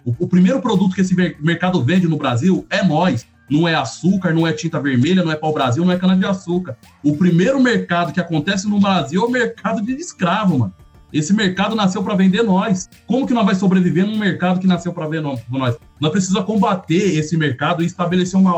[0.04, 3.24] O, o primeiro produto que esse mer- mercado vende no Brasil é nós.
[3.48, 6.76] Não é açúcar, não é tinta vermelha, não é pau-brasil, não é cana-de-açúcar.
[7.04, 10.74] O primeiro mercado que acontece no Brasil é o mercado de escravo, mano.
[11.12, 12.88] Esse mercado nasceu para vender nós.
[13.06, 15.76] Como que nós vai sobreviver num mercado que nasceu para vender nós?
[16.00, 18.52] Nós precisamos combater esse mercado e estabelecer uma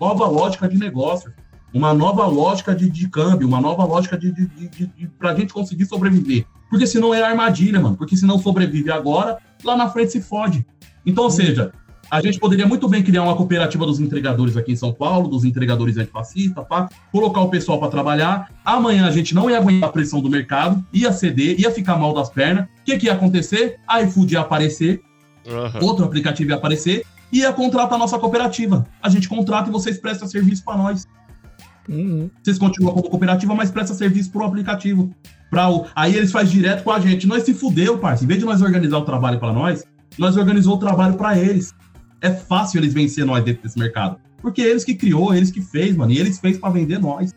[0.00, 1.32] nova lógica de negócio,
[1.72, 5.34] uma nova lógica de, de câmbio, uma nova lógica de, de, de, de, de pra
[5.34, 6.44] gente conseguir sobreviver.
[6.68, 7.96] Porque senão é armadilha, mano.
[7.96, 10.64] Porque se não sobrevive agora, lá na frente se fode.
[11.04, 11.72] Então, ou seja,
[12.10, 15.44] a gente poderia muito bem criar uma cooperativa dos entregadores aqui em São Paulo, dos
[15.44, 18.50] entregadores antifascistas, pá, colocar o pessoal para trabalhar.
[18.64, 22.12] Amanhã a gente não ia aguentar a pressão do mercado, ia ceder, ia ficar mal
[22.12, 22.64] das pernas.
[22.64, 23.78] O que, que ia acontecer?
[23.86, 25.00] A iFood ia aparecer,
[25.46, 25.78] Aham.
[25.82, 28.84] outro aplicativo ia aparecer e ia contratar a nossa cooperativa.
[29.00, 31.06] A gente contrata e vocês prestam serviço para nós.
[31.90, 32.30] Uhum.
[32.40, 35.12] Vocês continuam como cooperativa, mas presta serviço pro aplicativo.
[35.50, 35.86] Pra o...
[35.94, 37.26] Aí eles fazem direto com a gente.
[37.26, 38.26] Nós se fudeu, parceiro.
[38.26, 39.84] Em vez de nós organizar o trabalho para nós,
[40.16, 41.74] nós organizou o trabalho para eles.
[42.20, 44.16] É fácil eles vencer nós dentro desse mercado.
[44.40, 46.12] Porque eles que criou, eles que fez, mano.
[46.12, 47.34] E eles fez para vender nós.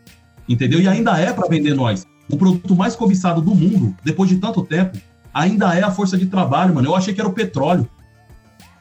[0.48, 0.80] Entendeu?
[0.80, 2.06] E ainda é para vender nós.
[2.30, 4.96] o produto mais cobiçado do mundo, depois de tanto tempo,
[5.32, 6.88] ainda é a força de trabalho, mano.
[6.88, 7.88] Eu achei que era o petróleo.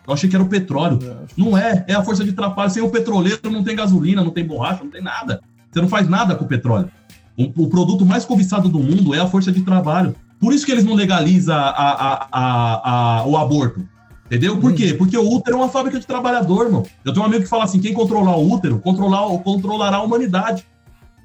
[0.05, 0.99] Eu achei que era o petróleo.
[1.35, 2.69] Não é, é a força de trabalho.
[2.69, 5.41] Sem o petroleiro não tem gasolina, não tem borracha, não tem nada.
[5.73, 6.89] Você não faz nada com o petróleo.
[7.37, 10.15] O, o produto mais cobiçado do mundo é a força de trabalho.
[10.39, 13.83] Por isso que eles não legalizam a, a, a, a o aborto.
[14.25, 14.57] Entendeu?
[14.57, 14.93] Por quê?
[14.93, 16.85] Porque o útero é uma fábrica de trabalhador, mano.
[17.03, 20.65] Eu tenho um amigo que fala assim: quem controlar o útero, controlar, controlará a humanidade.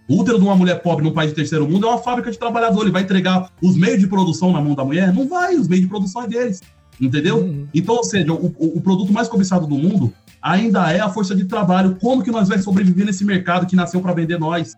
[0.08, 2.38] O útero de uma mulher pobre num país de terceiro mundo é uma fábrica de
[2.38, 2.82] trabalhador.
[2.82, 5.12] Ele vai entregar os meios de produção na mão da mulher?
[5.12, 6.62] Não vai, os meios de produção é deles.
[7.00, 7.38] Entendeu?
[7.38, 7.68] Uhum.
[7.72, 11.44] Então, ou seja, o, o, produto mais cobiçado do mundo ainda é a força de
[11.44, 11.96] trabalho.
[12.00, 14.76] Como que nós vamos sobreviver nesse mercado que nasceu para vender nós?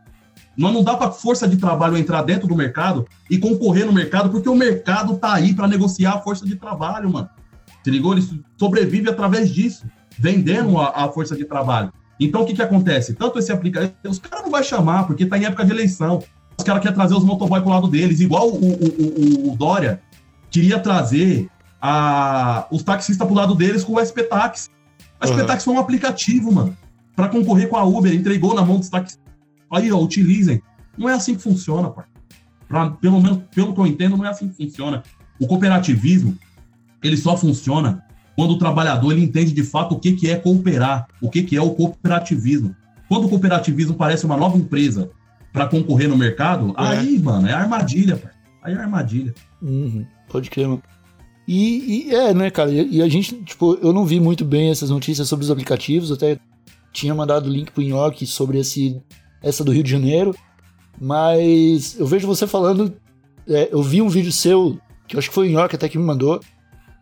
[0.57, 4.29] Nós não dá para força de trabalho entrar dentro do mercado e concorrer no mercado,
[4.29, 7.31] porque o mercado tá aí para negociar a força de trabalho, mano.
[7.83, 8.13] Se ligou?
[8.13, 8.27] Ele
[8.59, 9.87] sobrevive através disso,
[10.19, 11.91] vendendo a, a força de trabalho.
[12.19, 13.15] Então, o que, que acontece?
[13.15, 16.23] Tanto esse aplicativo, os caras não vai chamar, porque tá em época de eleição.
[16.59, 20.03] Os caras querem trazer os motoboy pro lado deles, igual o, o, o, o Dória
[20.51, 21.49] queria trazer
[21.81, 24.69] a, os taxistas pro lado deles com o SP Taxi.
[25.21, 26.77] O SP Taxi foi um aplicativo, mano,
[27.17, 29.25] para concorrer com a Uber, entregou na mão dos taxistas.
[29.73, 30.63] Aí, ó, utilizem.
[30.97, 32.05] Não é assim que funciona, pai.
[32.69, 35.03] Pra, pelo menos, pelo que eu entendo, não é assim que funciona.
[35.41, 36.37] O cooperativismo,
[37.03, 38.05] ele só funciona
[38.37, 41.57] quando o trabalhador ele entende de fato o que, que é cooperar, o que, que
[41.57, 42.75] é o cooperativismo.
[43.09, 45.11] Quando o cooperativismo parece uma nova empresa
[45.53, 46.75] para concorrer no mercado, é.
[46.77, 48.33] aí, mano, é armadilha, pai.
[48.63, 49.35] Aí é armadilha.
[49.61, 50.83] Uhum, pode crer, mano.
[51.53, 52.71] E, e, é, né, cara?
[52.71, 56.13] E, e, a gente, tipo, eu não vi muito bem essas notícias sobre os aplicativos,
[56.13, 56.39] até
[56.93, 59.03] tinha mandado o link pro Nhoque sobre esse,
[59.43, 60.33] essa do Rio de Janeiro,
[61.01, 62.95] mas eu vejo você falando.
[63.49, 64.79] É, eu vi um vídeo seu,
[65.09, 66.39] que eu acho que foi o Nhoque até que me mandou,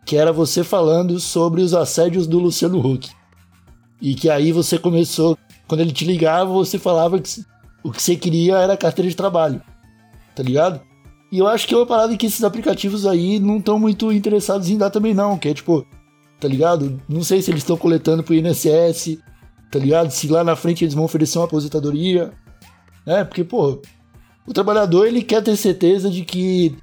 [0.03, 3.07] que era você falando sobre os assédios do Luciano Huck.
[4.01, 5.37] E que aí você começou,
[5.67, 7.29] quando ele te ligava, você falava que
[7.83, 9.61] o que você queria era carteira de trabalho.
[10.35, 10.81] Tá ligado?
[11.31, 14.69] E eu acho que é uma parada que esses aplicativos aí não estão muito interessados
[14.69, 15.37] em dar também, não.
[15.37, 15.85] Que é tipo,
[16.39, 16.99] tá ligado?
[17.07, 19.19] Não sei se eles estão coletando pro INSS,
[19.71, 20.09] tá ligado?
[20.09, 22.31] Se lá na frente eles vão oferecer uma aposentadoria.
[23.05, 23.79] É, porque, pô,
[24.47, 26.75] o trabalhador ele quer ter certeza de que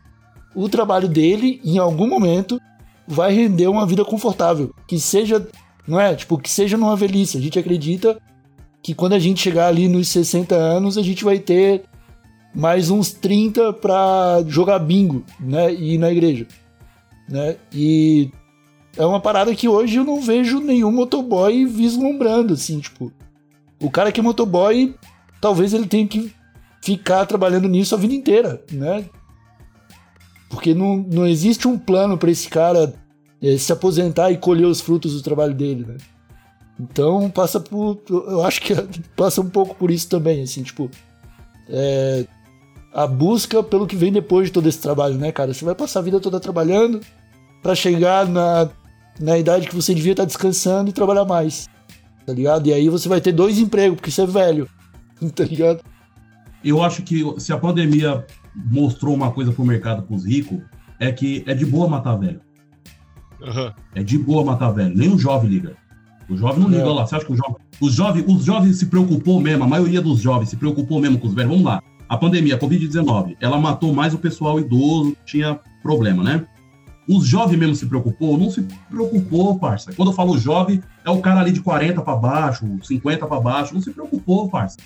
[0.54, 2.60] o trabalho dele, em algum momento,
[3.06, 4.72] vai render uma vida confortável.
[4.86, 5.46] Que seja,
[5.86, 6.14] não é?
[6.14, 7.36] Tipo, que seja numa velhice.
[7.36, 8.16] A gente acredita
[8.82, 11.82] que quando a gente chegar ali nos 60 anos, a gente vai ter
[12.56, 15.72] mais uns 30 para jogar bingo, né?
[15.74, 16.46] E ir na igreja,
[17.28, 17.56] né?
[17.70, 18.30] E
[18.96, 23.12] é uma parada que hoje eu não vejo nenhum motoboy vislumbrando, assim, tipo.
[23.78, 24.94] O cara que é motoboy,
[25.38, 26.32] talvez ele tenha que
[26.82, 29.04] ficar trabalhando nisso a vida inteira, né?
[30.48, 32.94] Porque não, não existe um plano para esse cara
[33.42, 35.96] é, se aposentar e colher os frutos do trabalho dele, né?
[36.80, 38.00] Então passa por.
[38.08, 38.74] Eu acho que
[39.14, 40.90] passa um pouco por isso também, assim, tipo.
[41.68, 42.24] É,
[42.96, 45.52] a busca pelo que vem depois de todo esse trabalho, né, cara?
[45.52, 47.02] Você vai passar a vida toda trabalhando
[47.62, 48.70] para chegar na,
[49.20, 51.68] na idade que você devia estar descansando e trabalhar mais,
[52.24, 52.66] tá ligado?
[52.66, 54.66] E aí você vai ter dois empregos, porque você é velho,
[55.36, 55.84] tá ligado?
[56.64, 58.24] Eu acho que se a pandemia
[58.54, 60.58] mostrou uma coisa pro mercado pros ricos,
[60.98, 62.40] é que é de boa matar velho.
[63.42, 63.72] Uhum.
[63.94, 64.96] É de boa matar velho.
[64.96, 65.76] Nem o jovem liga.
[66.30, 66.86] O jovem não liga é.
[66.86, 67.06] lá.
[67.06, 67.56] Você acha que o jovem.
[67.78, 71.26] Os jovens, os jovens se preocupou mesmo, a maioria dos jovens se preocupou mesmo com
[71.26, 71.50] os velhos.
[71.50, 71.82] Vamos lá.
[72.08, 76.46] A pandemia, a Covid-19, ela matou mais o pessoal idoso, tinha problema, né?
[77.08, 78.36] Os jovens mesmo se preocupou?
[78.36, 79.92] Não se preocupou, parça.
[79.92, 83.74] Quando eu falo jovem, é o cara ali de 40 para baixo, 50 para baixo.
[83.74, 84.76] Não se preocupou, parça.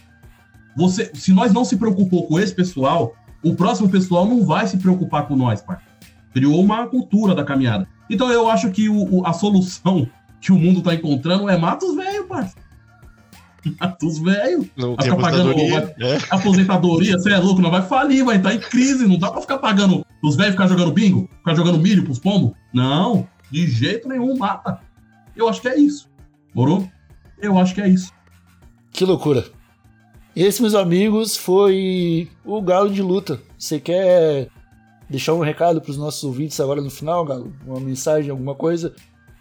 [0.76, 4.76] Você, se nós não se preocupou com esse pessoal, o próximo pessoal não vai se
[4.76, 5.78] preocupar com nós, pai.
[6.32, 7.88] Criou uma cultura da caminhada.
[8.08, 10.06] Então eu acho que o, o, a solução
[10.40, 12.50] que o mundo tá encontrando é mata os velhos, pai.
[13.78, 14.66] Mata os velhos.
[14.76, 15.94] Não tem aposentadoria.
[16.00, 16.18] é.
[16.30, 19.06] Aposentadoria, você é louco, não vai falir, vai estar tá em crise.
[19.06, 22.52] Não dá pra ficar pagando os velhos ficar jogando bingo, ficar jogando milho pros pombos.
[22.72, 24.80] Não, de jeito nenhum, mata.
[25.36, 26.08] Eu acho que é isso.
[26.54, 26.88] Morou?
[27.38, 28.12] Eu acho que é isso.
[28.92, 29.44] Que loucura.
[30.34, 33.40] Esse, meus amigos, foi o Galo de Luta.
[33.58, 34.48] Você quer
[35.08, 37.52] deixar um recado para os nossos ouvintes agora no final, Galo?
[37.66, 38.94] Uma mensagem, alguma coisa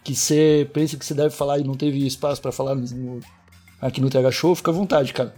[0.03, 3.19] que você pensa que você deve falar e não teve espaço para falar no,
[3.81, 4.55] aqui no TH Show?
[4.55, 5.33] Fica à vontade, cara.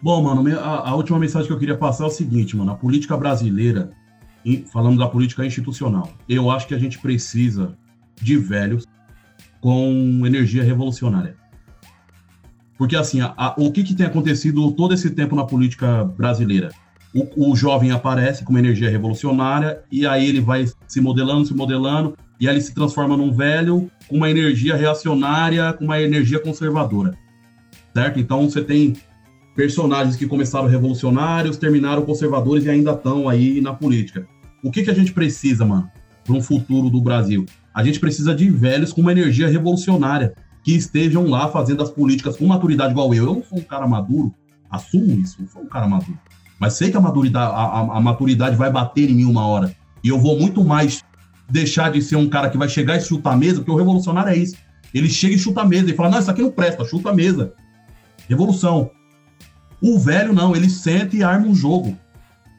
[0.00, 2.70] Bom, mano, a, a, última mensagem que eu queria passar é o seguinte, mano.
[2.70, 3.90] A política brasileira,
[4.72, 7.76] falando da política institucional, eu acho que a gente precisa
[8.20, 8.86] de velhos
[9.60, 11.36] com energia revolucionária.
[12.76, 16.70] Porque, assim, a, a, o que, que tem acontecido todo esse tempo na política brasileira?
[17.12, 21.54] O, o, jovem aparece com uma energia revolucionária e aí ele vai se modelando, se
[21.54, 26.38] modelando, e aí ele se transforma num velho com uma energia reacionária, com uma energia
[26.38, 27.18] conservadora.
[27.98, 28.20] Certo?
[28.20, 28.94] Então você tem
[29.56, 34.24] personagens que começaram revolucionários, terminaram conservadores e ainda estão aí na política.
[34.62, 35.90] O que, que a gente precisa, mano,
[36.24, 37.44] para um futuro do Brasil?
[37.74, 40.32] A gente precisa de velhos com uma energia revolucionária,
[40.62, 43.26] que estejam lá fazendo as políticas com maturidade igual eu.
[43.26, 44.32] Eu não sou um cara maduro,
[44.70, 46.18] assumo isso, não sou um cara maduro.
[46.60, 49.74] Mas sei que a maturidade, a, a, a maturidade vai bater em mim uma hora.
[50.04, 51.02] E eu vou muito mais
[51.50, 54.30] deixar de ser um cara que vai chegar e chutar a mesa, porque o revolucionário
[54.30, 54.54] é isso.
[54.94, 57.12] Ele chega e chuta a mesa e fala: Não, isso aqui não presta, chuta a
[57.14, 57.54] mesa.
[58.28, 58.90] Revolução.
[59.80, 61.96] O velho não, ele senta e arma um jogo.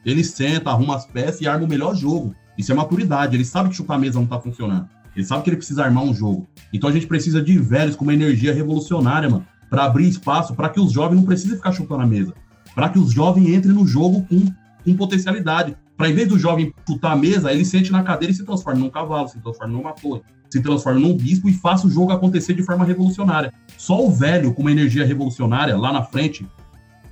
[0.04, 2.34] Ele senta, arruma as peças e arma o melhor jogo.
[2.58, 3.36] Isso é maturidade.
[3.36, 4.88] Ele sabe que chutar a mesa não tá funcionando.
[5.14, 6.48] Ele sabe que ele precisa armar um jogo.
[6.72, 10.68] Então a gente precisa de velhos com uma energia revolucionária, mano, para abrir espaço para
[10.68, 12.34] que os jovens não precisem ficar chutando a mesa.
[12.74, 14.46] Para que os jovens entrem no jogo com,
[14.84, 15.76] com potencialidade.
[15.96, 18.80] Para em vez do jovem chutar a mesa, ele sente na cadeira e se transforma
[18.80, 22.54] num cavalo, se transforma numa torre, se transforma num bispo e faça o jogo acontecer
[22.54, 23.52] de forma revolucionária.
[23.78, 26.46] Só o velho com uma energia revolucionária lá na frente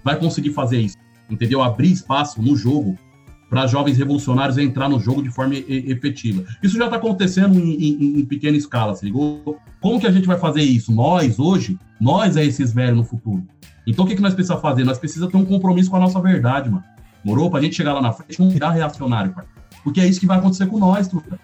[0.02, 0.96] vai conseguir fazer isso,
[1.30, 1.62] entendeu?
[1.62, 2.98] Abrir espaço no jogo
[3.48, 6.44] para jovens revolucionários entrar no jogo de forma efetiva.
[6.62, 9.58] Isso já está acontecendo em, em, em, pequena escala, se ligou?
[9.80, 10.92] Como que a gente vai fazer isso?
[10.92, 13.42] Nós, hoje, nós é esses velhos no futuro.
[13.86, 14.84] Então o que, que nós precisamos fazer?
[14.84, 16.84] Nós precisamos ter um compromisso com a nossa verdade, mano.
[17.24, 17.50] Morou?
[17.50, 19.44] Pra gente chegar lá na frente não virar reacionário, pai.
[19.82, 21.38] Porque é isso que vai acontecer com nós, truta.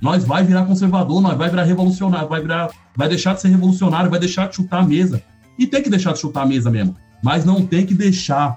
[0.00, 4.10] Nós vai virar conservador, nós vai virar revolucionário, vai virar, vai deixar de ser revolucionário,
[4.10, 5.22] vai deixar de chutar a mesa.
[5.58, 6.96] E tem que deixar de chutar a mesa mesmo.
[7.22, 8.56] Mas não tem que deixar,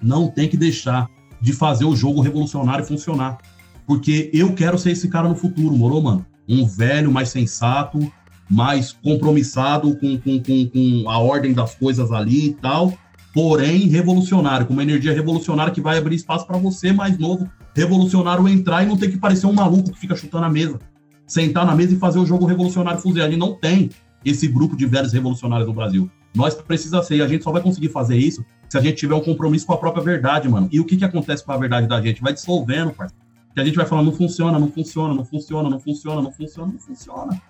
[0.00, 1.08] não tem que deixar
[1.40, 3.38] de fazer o jogo revolucionário funcionar.
[3.86, 6.26] Porque eu quero ser esse cara no futuro, morou, mano?
[6.46, 8.12] Um velho mais sensato,
[8.48, 12.92] mais compromissado com, com, com, com a ordem das coisas ali e tal,
[13.32, 17.48] porém revolucionário, com uma energia revolucionária que vai abrir espaço para você, mais novo,
[17.78, 20.78] revolucionário, entrar e não ter que parecer um maluco que fica chutando a mesa.
[21.26, 23.00] Sentar na mesa e fazer o jogo revolucionário.
[23.00, 23.90] A gente não tem
[24.24, 26.10] esse grupo de velhos revolucionários no Brasil.
[26.34, 29.14] Nós precisa ser, e a gente só vai conseguir fazer isso se a gente tiver
[29.14, 30.68] um compromisso com a própria verdade, mano.
[30.70, 32.20] E o que que acontece com a verdade da gente?
[32.20, 33.22] Vai dissolvendo, parceiro.
[33.54, 36.72] Que a gente vai falando, não funciona, não funciona, não funciona, não funciona, não funciona,
[36.72, 37.42] não funciona.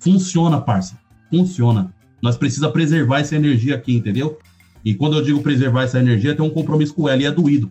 [0.00, 0.98] Funciona, parça.
[1.30, 1.94] Funciona.
[2.22, 4.38] Nós precisamos preservar essa energia aqui, entendeu?
[4.84, 7.70] E quando eu digo preservar essa energia, ter um compromisso com ela, e é doído.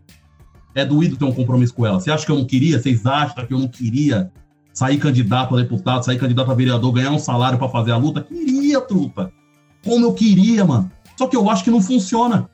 [0.75, 1.99] É doído ter um compromisso com ela.
[1.99, 2.79] Você acha que eu não queria?
[2.79, 4.31] Vocês acham que eu não queria
[4.73, 8.21] sair candidato a deputado, sair candidato a vereador, ganhar um salário para fazer a luta?
[8.21, 9.31] Queria, truta
[9.83, 10.89] como eu queria, mano.
[11.17, 12.49] Só que eu acho que não funciona.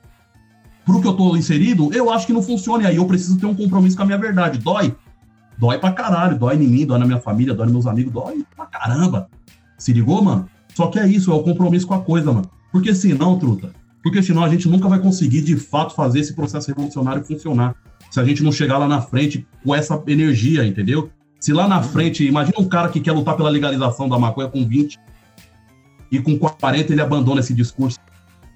[0.86, 2.84] Pro que eu tô inserido, eu acho que não funciona.
[2.84, 4.58] E aí eu preciso ter um compromisso com a minha verdade.
[4.58, 4.96] Dói.
[5.58, 6.38] Dói pra caralho.
[6.38, 9.30] Dói em mim, dói na minha família, dói nos meus amigos, dói pra caramba.
[9.78, 10.50] Se ligou, mano?
[10.74, 12.50] Só que é isso, é o compromisso com a coisa, mano.
[12.72, 16.68] Porque senão, truta, porque senão a gente nunca vai conseguir de fato fazer esse processo
[16.68, 17.76] revolucionário funcionar.
[18.10, 21.10] Se a gente não chegar lá na frente com essa energia, entendeu?
[21.40, 24.68] Se lá na frente, imagina um cara que quer lutar pela legalização da maconha com
[24.68, 25.00] 20,
[26.12, 28.00] e com 40 ele abandona esse discurso.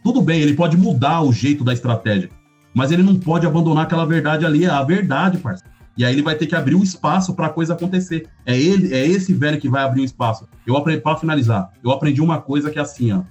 [0.04, 2.30] Tudo bem, ele pode mudar o jeito da estratégia,
[2.74, 5.72] mas ele não pode abandonar aquela verdade ali, é a verdade, parceiro.
[5.96, 8.28] E aí ele vai ter que abrir o um espaço para a coisa acontecer.
[8.46, 10.48] É ele, é esse velho que vai abrir o um espaço.
[10.66, 11.72] Eu aprendi para finalizar.
[11.84, 13.22] Eu aprendi uma coisa que é assim, ó.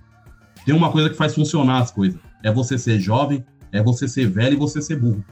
[0.65, 2.21] Tem uma coisa que faz funcionar as coisas.
[2.41, 5.25] É você ser jovem, é você ser velho e você ser burro.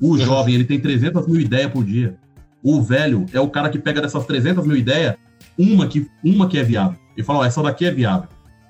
[0.00, 2.16] O jovem, ele tem 300 mil ideias por dia.
[2.62, 5.16] O velho é o cara que pega dessas 300 mil ideias,
[5.58, 8.28] uma que, uma que é viável e fala, ó, essa daqui é viável.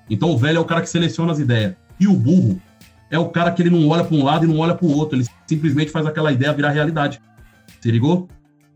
[0.09, 1.75] Então o velho é o cara que seleciona as ideias.
[1.99, 2.61] E o burro
[3.09, 4.91] é o cara que ele não olha para um lado e não olha para o
[4.91, 7.21] outro, ele simplesmente faz aquela ideia virar realidade.
[7.79, 8.27] Se ligou?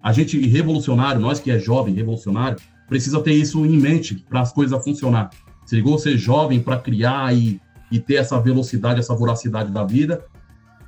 [0.02, 4.54] A gente revolucionário, nós que é jovem, revolucionário, precisa ter isso em mente para as
[4.54, 5.30] coisas funcionar.
[5.66, 5.98] Se ligou?
[5.98, 7.60] Ser jovem para criar e,
[7.92, 10.24] e ter essa velocidade, essa voracidade da vida.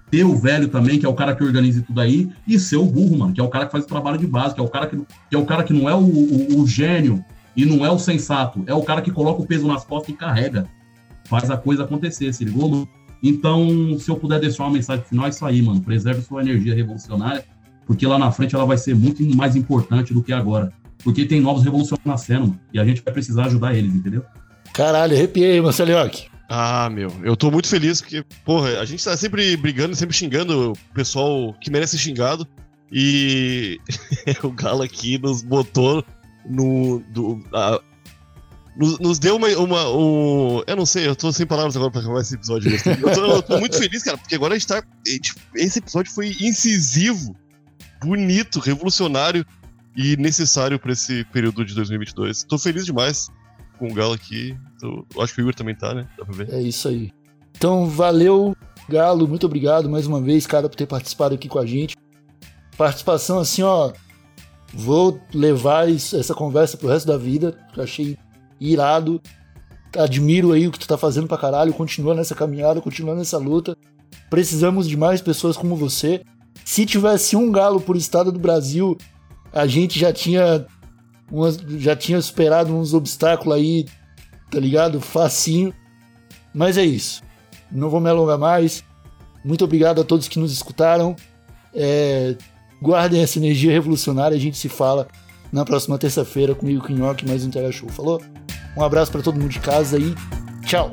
[0.10, 2.86] Ter o velho também, que é o cara que organiza tudo aí, e ser o
[2.86, 4.70] burro, mano, que é o cara que faz o trabalho de base, que é o
[4.70, 7.24] cara que, que é o cara que não é o, o, o gênio
[7.56, 10.18] e não é o sensato, é o cara que coloca o peso nas costas e
[10.18, 10.66] carrega.
[11.26, 12.88] Faz a coisa acontecer, se ligou, mano?
[13.22, 15.82] Então, se eu puder deixar uma mensagem final, é isso aí, mano.
[15.82, 17.44] Preserve sua energia revolucionária,
[17.86, 20.72] porque lá na frente ela vai ser muito mais importante do que agora.
[21.04, 24.24] Porque tem novos revolucionários nascendo, mano, e a gente vai precisar ajudar eles, entendeu?
[24.72, 26.28] Caralho, arrepiei, Marcelioque.
[26.50, 30.72] Ah, meu, eu tô muito feliz porque, porra, a gente tá sempre brigando, sempre xingando
[30.72, 32.48] o pessoal que merece ser xingado.
[32.90, 33.80] E
[34.44, 36.06] o Galo aqui nos botou
[36.46, 37.82] no, do, a,
[38.78, 42.00] nos, nos, deu uma, uma um, eu não sei, eu tô sem palavras agora pra
[42.00, 42.72] acabar esse episódio.
[42.72, 44.82] Eu tô, eu tô muito feliz, cara, porque agora a gente tá.
[45.54, 47.36] Esse episódio foi incisivo,
[48.02, 49.46] bonito, revolucionário
[49.98, 52.44] e necessário para esse período de 2022.
[52.44, 53.30] Tô feliz demais
[53.78, 54.58] com o Galo aqui.
[54.80, 56.08] Tô, acho que o Igor também tá, né?
[56.18, 56.54] Dá pra ver.
[56.54, 57.12] É isso aí.
[57.56, 58.56] Então, valeu,
[58.90, 59.28] Galo.
[59.28, 61.96] Muito obrigado mais uma vez, cara, por ter participado aqui com a gente.
[62.78, 63.92] Participação assim, ó,
[64.74, 67.58] Vou levar essa conversa pro resto da vida.
[67.78, 68.18] Achei
[68.60, 69.22] irado.
[69.96, 71.74] Admiro aí o que tu tá fazendo pra caralho.
[71.74, 73.78] Continua nessa caminhada, continua nessa luta.
[74.30, 76.22] Precisamos de mais pessoas como você.
[76.66, 78.98] Se tivesse um galo por estado do Brasil,
[79.54, 80.66] a gente já tinha
[81.32, 83.86] umas, já tinha superado uns obstáculos aí,
[84.50, 85.00] tá ligado?
[85.02, 85.74] Facinho.
[86.54, 87.22] Mas é isso.
[87.72, 88.84] Não vou me alongar mais.
[89.44, 91.16] Muito obrigado a todos que nos escutaram.
[91.74, 92.36] É,
[92.82, 94.36] guardem essa energia revolucionária.
[94.36, 95.08] A gente se fala
[95.52, 97.90] na próxima terça-feira comigo, com Nhoque, mais um Intera Show.
[97.90, 98.22] Falou?
[98.76, 100.16] Um abraço para todo mundo de casa aí.
[100.66, 100.90] Tchau.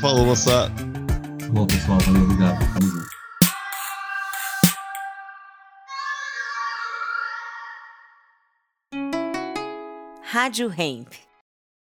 [0.00, 0.72] Falou, moçada.
[1.50, 2.58] Bom, pessoal, valeu, obrigado.
[2.74, 3.09] Tamo junto.
[10.32, 11.29] Rádio Hemp.